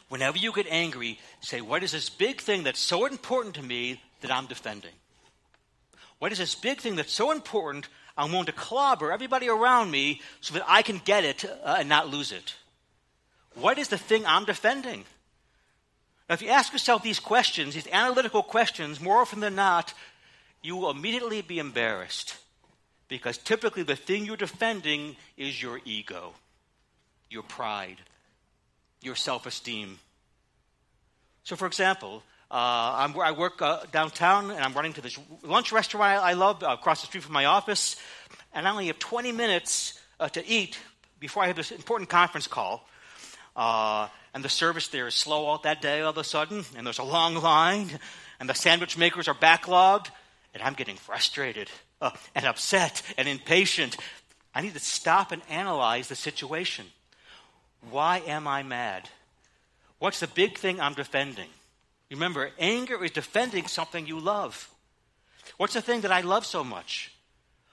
[0.09, 4.00] Whenever you get angry, say, What is this big thing that's so important to me
[4.22, 4.94] that I'm defending?
[6.18, 10.22] What is this big thing that's so important I'm willing to clobber everybody around me
[10.40, 12.54] so that I can get it uh, and not lose it?
[13.54, 15.04] What is the thing I'm defending?
[16.26, 19.92] Now, if you ask yourself these questions, these analytical questions, more often than not,
[20.62, 22.38] you will immediately be embarrassed
[23.08, 26.32] because typically the thing you're defending is your ego,
[27.30, 27.98] your pride,
[29.02, 29.98] your self esteem.
[31.44, 36.22] So, for example, uh, i work uh, downtown and I'm running to this lunch restaurant
[36.22, 37.96] I, love uh, across the street from my office,
[38.52, 40.78] and I only have 20 minutes uh, to eat
[41.20, 42.86] before I have this important conference call.
[43.56, 46.86] Uh, and the service there is slow all that day all of a sudden, and
[46.86, 47.88] there's a long line,
[48.40, 50.08] and the sandwich makers are backlogged,
[50.52, 51.70] and I'm getting frustrated
[52.04, 53.96] uh, and upset and impatient.
[54.54, 56.86] I need to stop and analyze the situation.
[57.90, 59.08] Why am I mad?
[59.98, 61.48] What's the big thing I'm defending?
[62.10, 64.70] Remember, anger is defending something you love.
[65.56, 67.12] What's the thing that I love so much?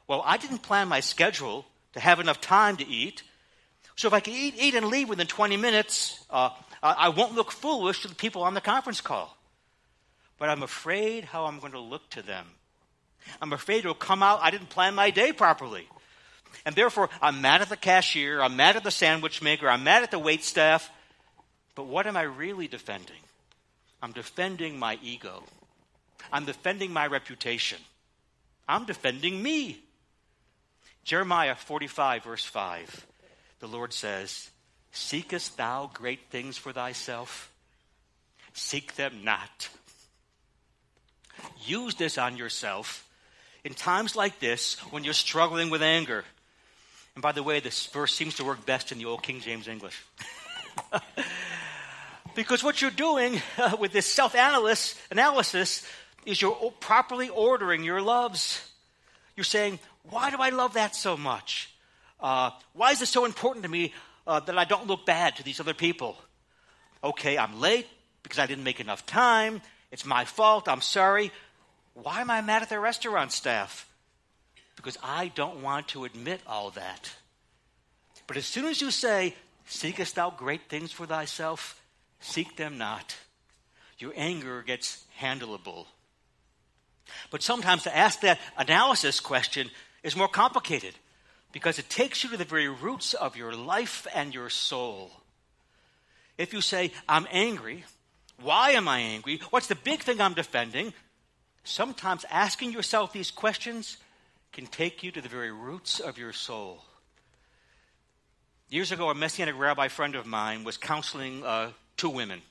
[0.08, 3.24] Well, I didn't plan my schedule to have enough time to eat.
[3.96, 6.50] So if I can eat, eat and leave within 20 minutes, uh,
[6.82, 9.38] I won't look foolish to the people on the conference call.
[10.40, 12.46] But I'm afraid how I'm going to look to them.
[13.42, 15.88] I'm afraid it'll come out I didn't plan my day properly.
[16.66, 20.04] And therefore, I'm mad at the cashier, I'm mad at the sandwich maker, I'm mad
[20.04, 20.90] at the wait staff.
[21.76, 23.22] But what am I really defending?
[24.02, 25.44] I'm defending my ego.
[26.32, 27.80] I'm defending my reputation.
[28.68, 29.80] I'm defending me.
[31.04, 33.08] Jeremiah 45, verse 5,
[33.60, 34.50] the Lord says,
[34.94, 37.52] Seekest thou great things for thyself?
[38.54, 39.70] Seek them not.
[41.66, 43.08] Use this on yourself
[43.64, 46.24] in times like this when you're struggling with anger.
[47.16, 49.68] And by the way, this verse seems to work best in the old King James
[49.68, 50.02] English.
[52.36, 55.86] because what you're doing uh, with this self analysis
[56.26, 58.68] is you're properly ordering your loves.
[59.36, 61.74] You're saying, Why do I love that so much?
[62.20, 63.94] Uh, why is it so important to me
[64.28, 66.18] uh, that I don't look bad to these other people?
[67.04, 67.88] Okay, I'm late
[68.24, 69.62] because I didn't make enough time.
[69.92, 70.70] It's my fault.
[70.70, 71.32] I'm sorry.
[71.94, 73.88] Why am I mad at the restaurant staff?
[74.76, 77.12] Because I don't want to admit all that.
[78.28, 79.36] But as soon as you say,
[79.72, 81.82] Seekest thou great things for thyself?
[82.20, 83.16] Seek them not.
[84.00, 85.86] Your anger gets handleable.
[87.30, 89.70] But sometimes to ask that analysis question
[90.04, 90.96] is more complicated
[91.52, 95.12] because it takes you to the very roots of your life and your soul.
[96.38, 97.86] If you say, I'm angry,
[98.42, 99.42] why am I angry?
[99.52, 100.94] What's the big thing I'm defending?
[101.64, 103.98] Sometimes asking yourself these questions
[104.52, 106.84] can take you to the very roots of your soul.
[108.70, 112.42] Years ago, a Messianic rabbi friend of mine was counseling uh, two women.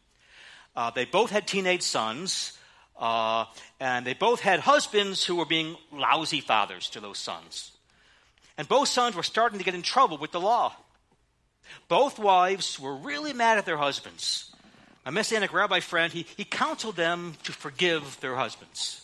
[0.77, 2.57] Uh, they both had teenage sons,
[2.99, 3.47] uh,
[3.81, 7.73] and they both had husbands who were being lousy fathers to those sons.
[8.57, 10.75] And both sons were starting to get in trouble with the law.
[11.89, 14.55] Both wives were really mad at their husbands.
[15.05, 19.00] My Messianic rabbi friend, he, he counseled them to forgive their husbands.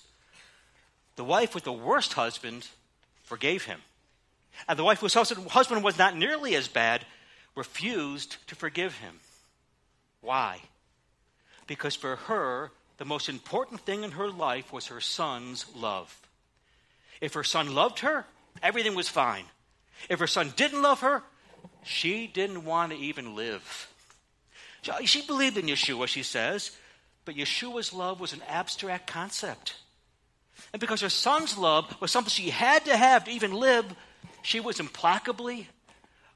[1.17, 2.69] The wife with the worst husband
[3.25, 3.81] forgave him.
[4.69, 7.05] And the wife whose husband was not nearly as bad
[7.55, 9.21] refused to forgive him.
[10.21, 10.61] Why?
[11.67, 16.17] Because for her, the most important thing in her life was her son's love.
[17.21, 18.25] If her son loved her,
[18.63, 19.45] everything was fine.
[20.09, 21.23] If her son didn't love her,
[21.83, 23.91] she didn't want to even live.
[25.05, 26.77] She believed in Yeshua, she says,
[27.25, 29.75] but Yeshua's love was an abstract concept.
[30.73, 33.87] And because her son's love was something she had to have to even live,
[34.43, 35.69] she was implacably,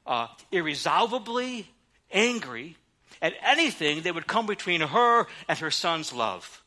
[0.05, 1.67] uh, irresolvably
[2.11, 2.77] angry
[3.21, 6.63] at anything that would come between her and her son's love.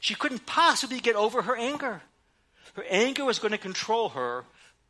[0.00, 2.02] She couldn't possibly get over her anger.
[2.74, 4.44] Her anger was going to control her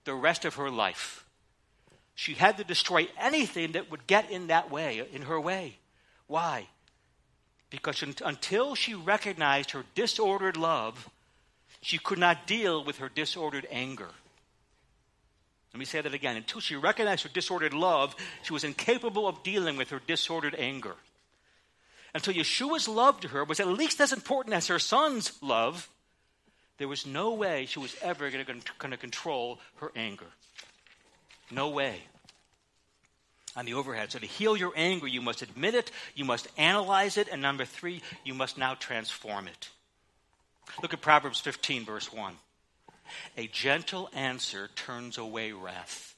[0.05, 1.25] the rest of her life.
[2.15, 5.79] She had to destroy anything that would get in that way, in her way.
[6.27, 6.69] Why?
[7.71, 11.11] Because until she recognized her disordered love,
[11.87, 14.09] she could not deal with her disordered anger.
[15.73, 16.35] Let me say that again.
[16.37, 20.97] Until she recognized her disordered love, she was incapable of dealing with her disordered anger.
[22.13, 25.89] Until Yeshua's love to her was at least as important as her son's love,
[26.79, 30.27] there was no way she was ever going to control her anger.
[31.53, 32.01] No way.
[33.55, 34.11] On the overhead.
[34.11, 37.65] So, to heal your anger, you must admit it, you must analyze it, and number
[37.65, 39.69] three, you must now transform it.
[40.83, 42.35] Look at Proverbs 15, verse 1.
[43.37, 46.15] A gentle answer turns away wrath.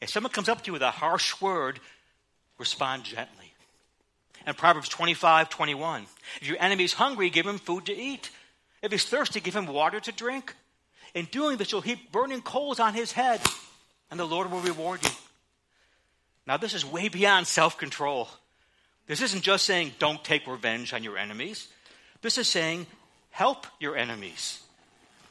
[0.00, 1.80] If someone comes up to you with a harsh word,
[2.58, 3.52] respond gently.
[4.46, 6.06] And Proverbs 25, 21.
[6.40, 8.30] If your enemy is hungry, give him food to eat.
[8.82, 10.54] If he's thirsty, give him water to drink.
[11.14, 13.40] In doing this, you'll heap burning coals on his head,
[14.10, 15.10] and the Lord will reward you.
[16.46, 18.28] Now, this is way beyond self control.
[19.06, 21.68] This isn't just saying don't take revenge on your enemies.
[22.22, 22.86] This is saying
[23.40, 24.60] help your enemies.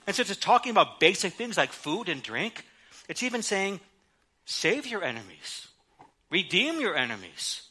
[0.08, 2.66] And since it's talking about basic things like food and drink,
[3.08, 3.80] it's even saying,
[4.46, 5.68] save your enemies,
[6.32, 7.62] redeem your enemies.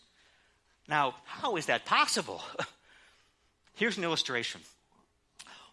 [0.89, 2.41] Now, how is that possible?
[3.75, 4.61] Here's an illustration.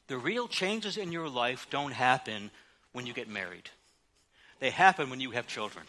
[0.08, 2.49] The real changes in your life don't happen
[2.91, 3.69] when you get married,
[4.60, 5.86] they happen when you have children.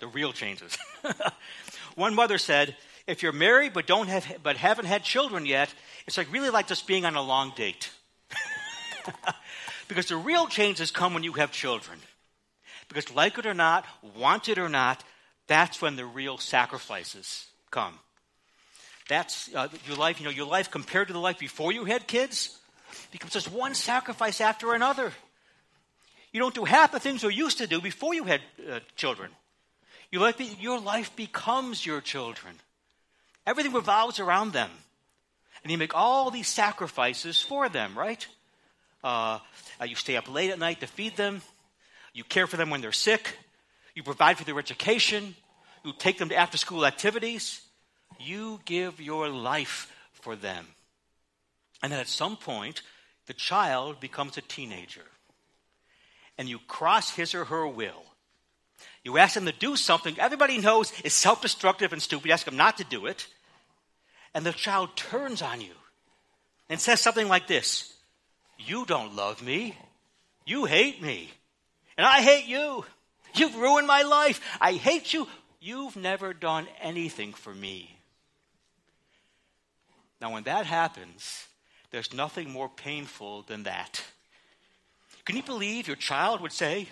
[0.00, 0.76] The real changes.
[1.96, 5.72] One mother said, if you're married but don't have but haven't had children yet,
[6.06, 7.88] it's like really like just being on a long date.
[9.88, 11.98] Because the real changes come when you have children.
[12.88, 15.02] Because, like it or not, want it or not,
[15.46, 17.98] that's when the real sacrifices come.
[19.08, 22.06] That's uh, your life, you know, your life compared to the life before you had
[22.06, 22.58] kids
[23.10, 25.12] becomes just one sacrifice after another.
[26.32, 29.30] You don't do half the things you used to do before you had uh, children.
[30.10, 32.54] Your life, your life becomes your children.
[33.46, 34.70] Everything revolves around them.
[35.62, 38.26] And you make all these sacrifices for them, right?
[39.08, 39.38] Uh,
[39.80, 41.40] uh, you stay up late at night to feed them.
[42.12, 43.38] You care for them when they're sick.
[43.94, 45.34] You provide for their education.
[45.82, 47.62] You take them to after school activities.
[48.20, 50.66] You give your life for them.
[51.82, 52.82] And then at some point,
[53.26, 55.06] the child becomes a teenager.
[56.36, 58.04] And you cross his or her will.
[59.04, 62.26] You ask them to do something everybody knows is self destructive and stupid.
[62.26, 63.26] You ask them not to do it.
[64.34, 65.72] And the child turns on you
[66.68, 67.94] and says something like this
[68.58, 69.76] you don't love me.
[70.44, 71.30] You hate me.
[71.96, 72.84] And I hate you.
[73.34, 74.40] You've ruined my life.
[74.60, 75.28] I hate you.
[75.60, 77.98] You've never done anything for me.
[80.20, 81.46] Now, when that happens,
[81.90, 84.02] there's nothing more painful than that.
[85.24, 86.88] Can you believe your child would say,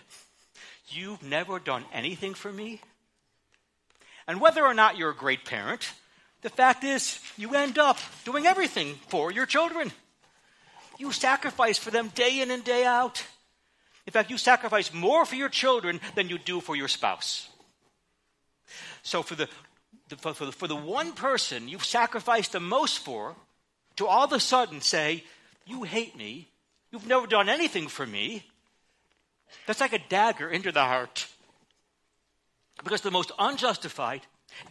[0.88, 2.80] You've never done anything for me?
[4.28, 5.92] And whether or not you're a great parent,
[6.42, 9.90] the fact is, you end up doing everything for your children.
[10.98, 13.24] You sacrifice for them day in and day out.
[14.06, 17.48] In fact, you sacrifice more for your children than you do for your spouse.
[19.02, 19.48] So, for the,
[20.08, 23.34] the, for, the, for the one person you've sacrificed the most for,
[23.96, 25.24] to all of a sudden say,
[25.66, 26.48] You hate me,
[26.92, 28.44] you've never done anything for me,
[29.66, 31.26] that's like a dagger into the heart.
[32.82, 34.22] Because the most unjustified,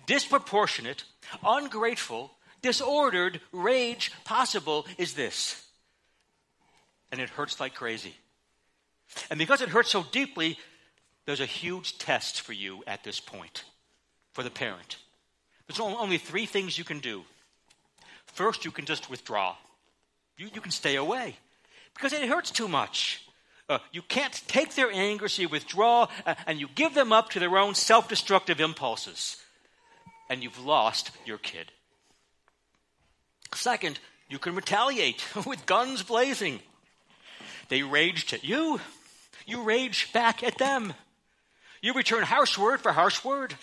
[0.06, 1.04] disproportionate,
[1.46, 5.64] ungrateful, disordered rage possible is this
[7.12, 8.16] and it hurts like crazy.
[9.30, 10.58] And because it hurts so deeply,
[11.26, 13.64] there's a huge test for you at this point,
[14.34, 14.97] for the parent.
[15.68, 17.24] There's only three things you can do.
[18.28, 19.56] First, you can just withdraw.
[20.38, 21.38] You, you can stay away
[21.93, 23.22] because it hurts too much.
[23.68, 27.30] Uh, you can't take their anger, so you withdraw uh, and you give them up
[27.32, 29.38] to their own self destructive impulses.
[30.30, 31.72] And you've lost your kid.
[33.53, 33.99] Second,
[34.30, 36.60] you can retaliate with guns blazing.
[37.70, 38.80] They raged at you,
[39.45, 40.93] you rage back at them.
[41.82, 43.55] You return harsh word for harsh word.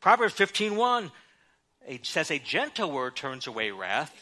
[0.00, 1.10] Proverbs 15:1
[1.86, 4.14] it says a gentle word turns away wrath,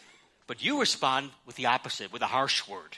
[0.46, 2.96] but you respond with the opposite, with a harsh word.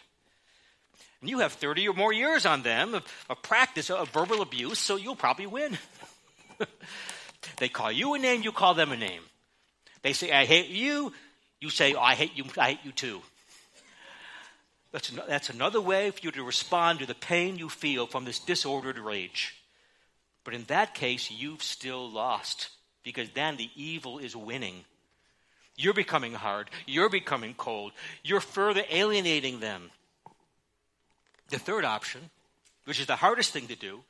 [1.21, 4.79] And you have 30 or more years on them of, of practice of verbal abuse,
[4.79, 5.79] so you'll probably win.
[7.57, 9.23] they call you a name, you call them a name.
[10.03, 11.13] They say, I hate you,
[11.61, 13.23] you say, oh, I hate you, I hate you too.
[14.93, 18.25] That's, an, that's another way for you to respond to the pain you feel from
[18.25, 19.55] this disordered rage.
[20.45, 22.71] But in that case, you've still lost
[23.05, 24.85] because then the evil is winning.
[25.77, 26.71] You're becoming hard.
[26.87, 27.93] You're becoming cold.
[28.23, 29.91] You're further alienating them.
[31.51, 32.31] The third option,
[32.85, 34.01] which is the hardest thing to do,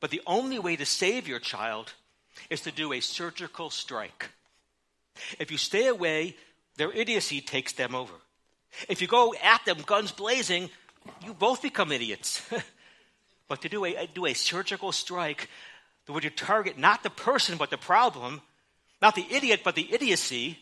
[0.00, 1.92] but the only way to save your child
[2.50, 4.30] is to do a surgical strike.
[5.38, 6.36] If you stay away,
[6.76, 8.14] their idiocy takes them over.
[8.88, 10.70] If you go at them guns blazing,
[11.24, 12.42] you both become idiots.
[13.48, 15.48] but to do a, uh, do a surgical strike,
[16.06, 18.40] the way to target not the person but the problem,
[19.00, 20.58] not the idiot but the idiocy,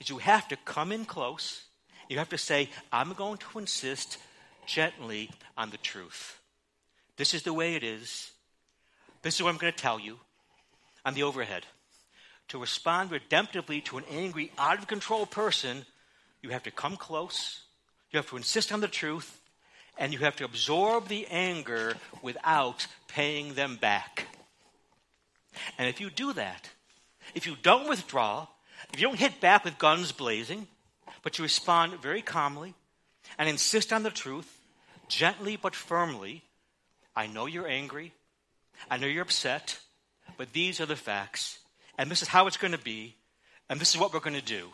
[0.00, 1.64] is you have to come in close.
[2.08, 4.18] You have to say, I'm going to insist
[4.66, 6.38] gently on the truth.
[7.16, 8.30] This is the way it is.
[9.22, 10.18] This is what I'm going to tell you
[11.04, 11.66] on the overhead.
[12.48, 15.86] To respond redemptively to an angry, out of control person,
[16.42, 17.60] you have to come close,
[18.10, 19.40] you have to insist on the truth,
[19.98, 24.26] and you have to absorb the anger without paying them back.
[25.78, 26.70] And if you do that,
[27.34, 28.46] if you don't withdraw,
[28.92, 30.66] if you don't hit back with guns blazing,
[31.22, 32.74] but you respond very calmly,
[33.38, 34.58] and insist on the truth,
[35.08, 36.42] gently but firmly.
[37.14, 38.12] I know you're angry.
[38.90, 39.78] I know you're upset,
[40.36, 41.58] but these are the facts,
[41.98, 43.14] and this is how it's going to be,
[43.68, 44.70] and this is what we're going to do.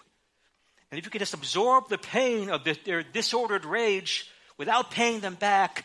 [0.91, 5.35] And if you can just absorb the pain of their disordered rage without paying them
[5.35, 5.85] back,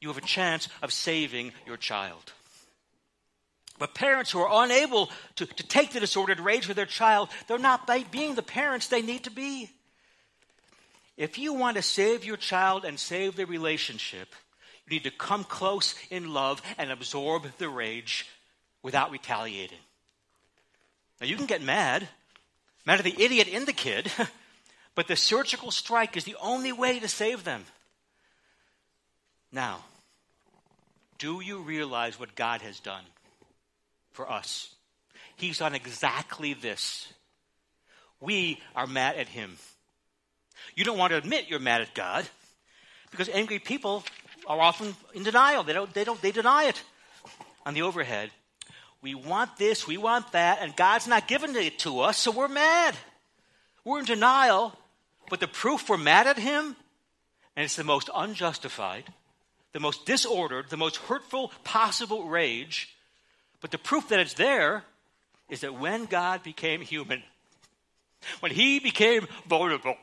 [0.00, 2.32] you have a chance of saving your child.
[3.78, 7.58] But parents who are unable to, to take the disordered rage with their child, they're
[7.58, 9.70] not being the parents they need to be.
[11.16, 14.28] If you want to save your child and save the relationship,
[14.86, 18.26] you need to come close in love and absorb the rage
[18.82, 19.78] without retaliating.
[21.20, 22.08] Now, you can get mad,
[22.86, 24.10] at the idiot in the kid,
[24.94, 27.64] but the surgical strike is the only way to save them.
[29.52, 29.84] Now,
[31.18, 33.04] do you realize what God has done
[34.12, 34.74] for us?
[35.36, 37.12] He's done exactly this.
[38.20, 39.56] We are mad at him.
[40.74, 42.24] You don't want to admit you're mad at God
[43.10, 44.04] because angry people
[44.46, 45.62] are often in denial.
[45.64, 46.82] They don't, they don't, they deny it.
[47.64, 48.30] On the overhead,
[49.02, 52.48] we want this, we want that, and God's not giving it to us, so we're
[52.48, 52.94] mad.
[53.84, 54.78] We're in denial,
[55.28, 56.76] but the proof we're mad at Him,
[57.56, 59.04] and it's the most unjustified,
[59.72, 62.96] the most disordered, the most hurtful possible rage,
[63.60, 64.84] but the proof that it's there
[65.48, 67.22] is that when God became human,
[68.40, 69.96] when He became vulnerable,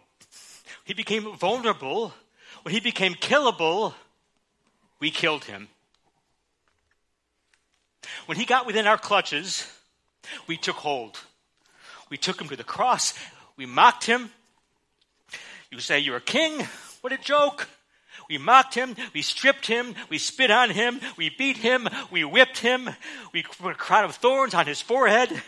[0.90, 2.14] he became vulnerable.
[2.64, 3.94] When he became killable,
[5.00, 5.68] we killed him.
[8.30, 9.66] When he got within our clutches,
[10.46, 11.20] we took hold.
[12.12, 13.16] We took him to the cross.
[13.58, 14.30] We mocked him.
[15.72, 16.68] You say, You're a king?
[17.02, 17.68] What a joke.
[18.30, 18.96] We mocked him.
[19.16, 19.96] We stripped him.
[20.12, 21.00] We spit on him.
[21.18, 21.90] We beat him.
[22.12, 22.92] We whipped him.
[23.34, 25.42] We put a crown of thorns on his forehead.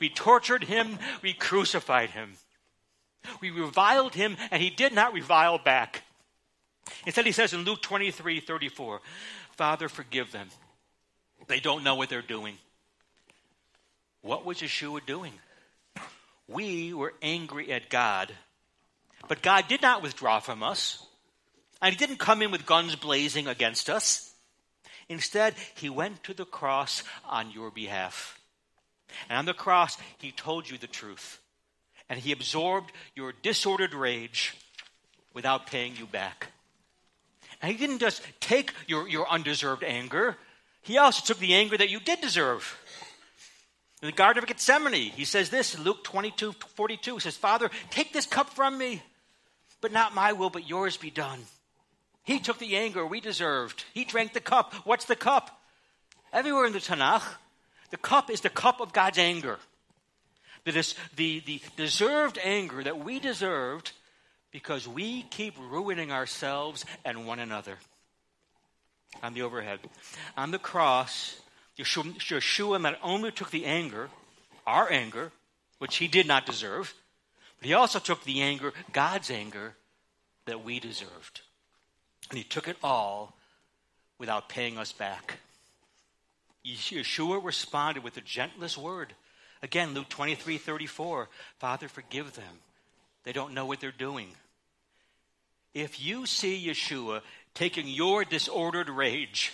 [0.00, 0.98] We tortured him.
[1.22, 2.32] We crucified him.
[3.40, 6.02] We reviled him, and he did not revile back.
[7.06, 9.00] Instead, he says in Luke 23 34,
[9.52, 10.48] Father, forgive them.
[11.52, 12.56] They don't know what they're doing.
[14.22, 15.34] What was Yeshua doing?
[16.48, 18.32] We were angry at God,
[19.28, 21.04] but God did not withdraw from us,
[21.82, 24.32] and he didn't come in with guns blazing against us.
[25.10, 28.40] Instead, he went to the cross on your behalf.
[29.28, 31.38] And on the cross, he told you the truth
[32.08, 34.56] and he absorbed your disordered rage
[35.34, 36.46] without paying you back.
[37.60, 40.38] And he didn't just take your, your undeserved anger,
[40.82, 42.78] he also took the anger that you did deserve.
[44.02, 47.14] In the Garden of Gethsemane, he says this in Luke 22 42.
[47.14, 49.00] He says, Father, take this cup from me,
[49.80, 51.40] but not my will, but yours be done.
[52.24, 53.84] He took the anger we deserved.
[53.94, 54.74] He drank the cup.
[54.84, 55.60] What's the cup?
[56.32, 57.22] Everywhere in the Tanakh,
[57.90, 59.58] the cup is the cup of God's anger.
[60.64, 60.72] the,
[61.16, 63.92] the, the deserved anger that we deserved
[64.50, 67.78] because we keep ruining ourselves and one another.
[69.22, 69.80] On the overhead.
[70.36, 71.40] On the cross,
[71.78, 74.08] Yeshua, Yeshua not only took the anger,
[74.66, 75.32] our anger,
[75.78, 76.94] which he did not deserve,
[77.58, 79.74] but he also took the anger, God's anger,
[80.46, 81.40] that we deserved.
[82.30, 83.36] And he took it all
[84.18, 85.38] without paying us back.
[86.64, 89.14] Yeshua responded with the gentlest word.
[89.62, 92.60] Again, Luke 23 34, Father, forgive them.
[93.24, 94.28] They don't know what they're doing.
[95.74, 97.22] If you see Yeshua
[97.54, 99.52] taking your disordered rage,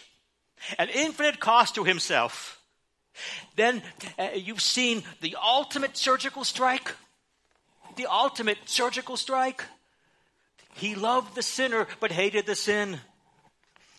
[0.78, 2.60] at infinite cost to himself,
[3.56, 3.82] then
[4.18, 6.94] uh, you've seen the ultimate surgical strike.
[7.96, 9.64] The ultimate surgical strike.
[10.74, 13.00] He loved the sinner but hated the sin.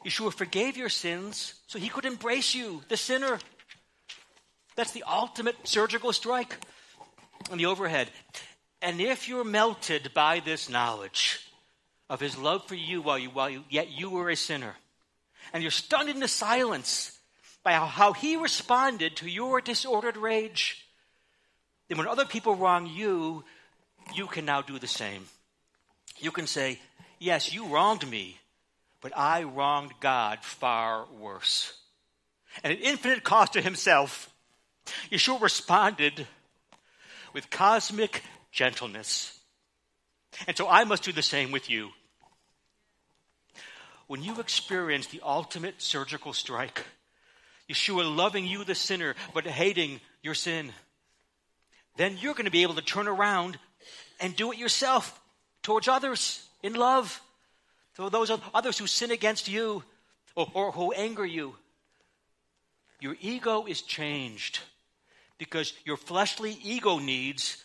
[0.05, 3.39] Yeshua forgave your sins so he could embrace you, the sinner.
[4.77, 6.55] That's the ultimate surgical strike
[7.51, 8.09] on the overhead.
[8.81, 11.48] And if you're melted by this knowledge
[12.09, 14.75] of his love for you while, you, while you, yet you were a sinner,
[15.53, 17.17] and you're stunned into silence
[17.63, 20.85] by how, how he responded to your disordered rage,
[21.87, 23.43] then when other people wrong you,
[24.15, 25.25] you can now do the same.
[26.19, 26.79] You can say,
[27.19, 28.39] Yes, you wronged me,
[29.01, 31.73] but I wronged God far worse.
[32.63, 34.29] At an infinite cost to himself,
[35.11, 36.27] Yeshua responded
[37.33, 39.37] with cosmic gentleness.
[40.47, 41.89] And so I must do the same with you.
[44.09, 46.83] When you experience the ultimate surgical strike,
[47.69, 50.71] Yeshua loving you, the sinner, but hating your sin,
[51.95, 53.59] then you're going to be able to turn around
[54.19, 55.21] and do it yourself
[55.61, 57.21] towards others in love.
[57.97, 59.83] To those others who sin against you
[60.33, 61.55] or, or who anger you.
[62.99, 64.57] Your ego is changed
[65.37, 67.63] because your fleshly ego needs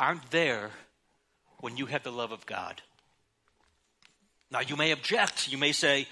[0.00, 0.70] aren't there
[1.60, 2.80] when you have the love of God.
[4.50, 5.48] Now, you may object.
[5.50, 6.06] You may say,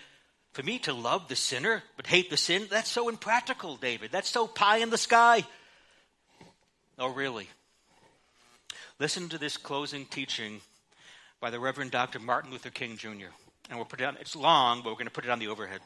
[0.52, 4.10] for me to love the sinner but hate the sin, that's so impractical, David.
[4.12, 5.44] That's so pie in the sky.
[6.98, 7.48] Oh, really?
[8.98, 10.60] Listen to this closing teaching
[11.40, 12.18] by the Reverend Dr.
[12.18, 13.28] Martin Luther King Jr.
[13.68, 15.48] And we'll put it on, it's long, but we're going to put it on the
[15.48, 15.80] overhead.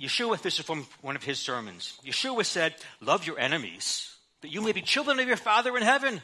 [0.00, 1.98] Yeshua, this is from one of his sermons.
[2.04, 6.20] Yeshua said, Love your enemies, that you may be children of your Father in heaven.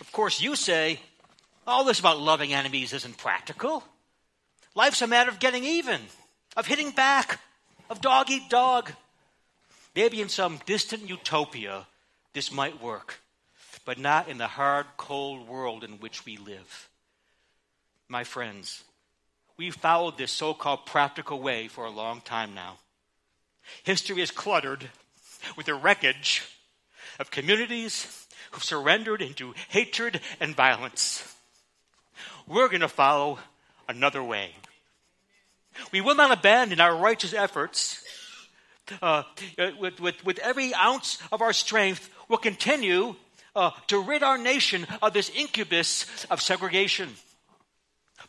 [0.00, 1.00] Of course, you say,
[1.70, 3.84] All this about loving enemies isn't practical.
[4.74, 6.00] Life's a matter of getting even,
[6.56, 7.40] of hitting back,
[7.88, 8.92] of dog eat dog.
[9.94, 11.86] Maybe in some distant utopia,
[12.32, 13.20] this might work,
[13.84, 16.88] but not in the hard, cold world in which we live.
[18.08, 18.82] My friends,
[19.60, 22.78] We've followed this so called practical way for a long time now.
[23.82, 24.88] History is cluttered
[25.54, 26.42] with the wreckage
[27.18, 31.36] of communities who've surrendered into hatred and violence.
[32.46, 33.38] We're going to follow
[33.88, 34.54] another way.
[35.92, 38.04] We will not abandon our righteous efforts.
[39.00, 39.22] Uh,
[39.78, 43.14] with, with, with every ounce of our strength, we'll continue
[43.54, 47.08] uh, to rid our nation of this incubus of segregation.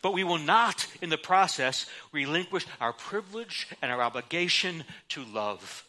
[0.01, 5.85] But we will not, in the process, relinquish our privilege and our obligation to love.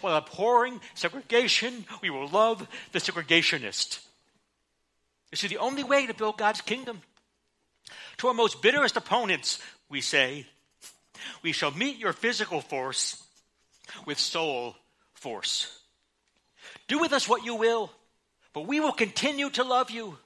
[0.00, 4.00] While abhorring segregation, we will love the segregationist.
[5.34, 7.02] You see, the only way to build God's kingdom.
[8.18, 9.58] To our most bitterest opponents,
[9.88, 10.46] we say,
[11.42, 13.20] we shall meet your physical force
[14.06, 14.76] with soul
[15.14, 15.76] force.
[16.86, 17.90] Do with us what you will,
[18.52, 20.18] but we will continue to love you.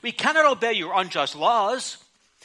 [0.00, 1.98] We cannot obey your unjust laws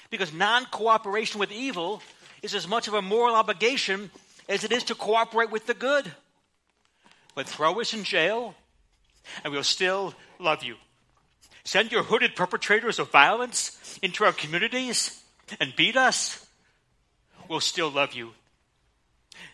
[0.10, 2.02] because non cooperation with evil
[2.42, 4.12] is as much of a moral obligation
[4.50, 6.12] as it is to cooperate with the good.
[7.36, 8.54] But throw us in jail,
[9.46, 10.76] and we'll still love you.
[11.66, 15.24] Send your hooded perpetrators of violence into our communities
[15.60, 16.46] and beat us,
[17.48, 18.32] we'll still love you.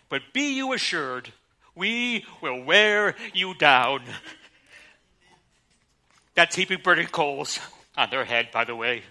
[0.10, 1.32] But be you assured,
[1.76, 4.02] we will wear you down.
[6.34, 7.60] That's heaping burning coals
[7.96, 9.04] on their head, by the way.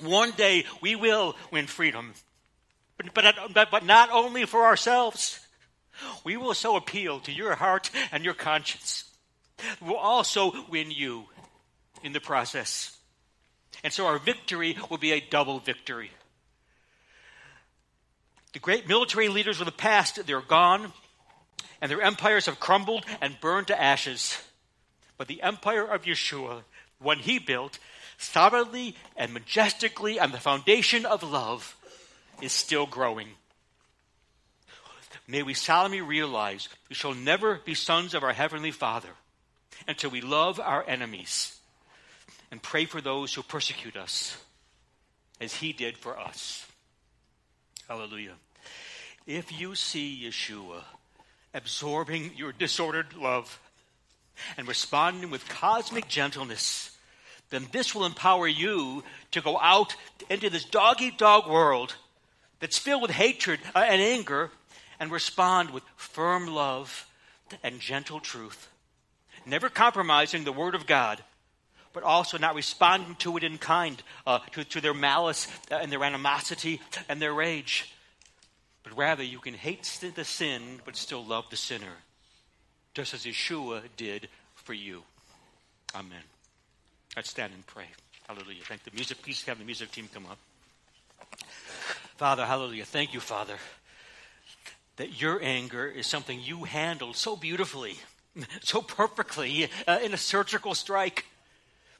[0.00, 2.14] One day we will win freedom,
[2.96, 5.38] but, but, but not only for ourselves.
[6.24, 9.04] We will so appeal to your heart and your conscience.
[9.80, 11.26] We'll also win you
[12.02, 12.96] in the process.
[13.82, 16.10] And so our victory will be a double victory.
[18.52, 20.92] The great military leaders of the past, they're gone,
[21.80, 24.38] and their empires have crumbled and burned to ashes.
[25.16, 26.62] But the empire of Yeshua
[27.02, 27.78] one he built,
[28.18, 31.76] solidly and majestically on the foundation of love,
[32.40, 33.28] is still growing.
[35.26, 39.10] may we solemnly realize we shall never be sons of our Heavenly Father
[39.88, 41.58] until we love our enemies
[42.52, 44.36] and pray for those who persecute us
[45.40, 46.66] as He did for us.
[47.88, 48.34] Hallelujah.
[49.26, 50.82] If you see Yeshua
[51.54, 53.58] absorbing your disordered love
[54.58, 56.96] and responding with cosmic gentleness,
[57.48, 59.96] then this will empower you to go out
[60.28, 61.94] into this dog eat dog world
[62.60, 64.50] that's filled with hatred uh, and anger
[65.00, 67.08] and respond with firm love
[67.62, 68.68] and gentle truth,
[69.46, 71.22] never compromising the Word of God.
[71.92, 75.92] But also not responding to it in kind, uh, to, to their malice uh, and
[75.92, 77.92] their animosity and their rage.
[78.82, 79.82] But rather, you can hate
[80.14, 81.98] the sin, but still love the sinner,
[82.94, 85.02] just as Yeshua did for you.
[85.94, 86.22] Amen.
[87.16, 87.86] Let's stand and pray.
[88.26, 88.62] Hallelujah.
[88.64, 89.22] Thank the music.
[89.22, 90.38] Please have the music team come up.
[92.16, 92.84] Father, hallelujah.
[92.84, 93.56] Thank you, Father,
[94.96, 97.96] that your anger is something you handled so beautifully,
[98.62, 101.26] so perfectly uh, in a surgical strike.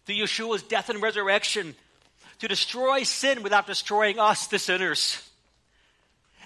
[0.04, 1.74] Through Yeshua's death and resurrection
[2.40, 5.28] to destroy sin without destroying us, the sinners.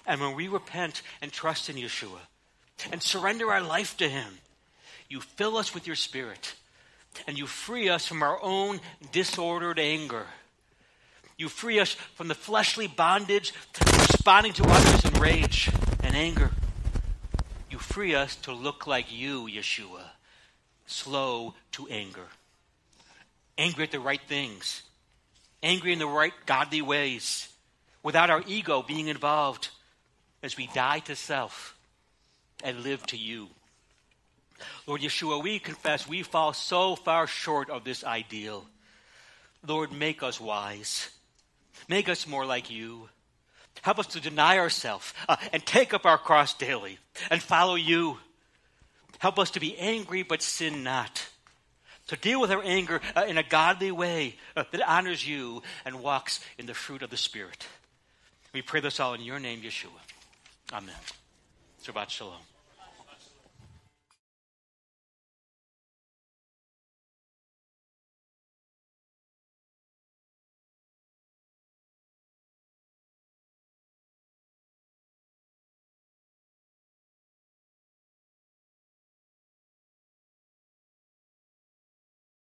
[0.06, 2.20] And when we repent and trust in Yeshua
[2.92, 4.38] and surrender our life to Him,
[5.08, 6.54] you fill us with your Spirit
[7.26, 8.80] and you free us from our own
[9.12, 10.26] disordered anger.
[11.38, 15.70] You free us from the fleshly bondage to responding to others in rage
[16.02, 16.50] and anger.
[17.70, 20.10] You free us to look like you, Yeshua,
[20.86, 22.26] slow to anger,
[23.58, 24.82] angry at the right things,
[25.62, 27.48] angry in the right godly ways,
[28.02, 29.68] without our ego being involved
[30.42, 31.76] as we die to self
[32.62, 33.48] and live to you.
[34.86, 38.66] Lord Yeshua, we confess we fall so far short of this ideal.
[39.66, 41.10] Lord, make us wise.
[41.88, 43.08] Make us more like you.
[43.82, 46.98] Help us to deny ourselves uh, and take up our cross daily
[47.30, 48.18] and follow you.
[49.18, 51.28] Help us to be angry but sin not.
[52.08, 56.02] To deal with our anger uh, in a godly way uh, that honors you and
[56.02, 57.66] walks in the fruit of the Spirit.
[58.52, 59.88] We pray this all in your name, Yeshua.
[60.72, 60.94] Amen.
[61.84, 62.40] Shabbat Shalom.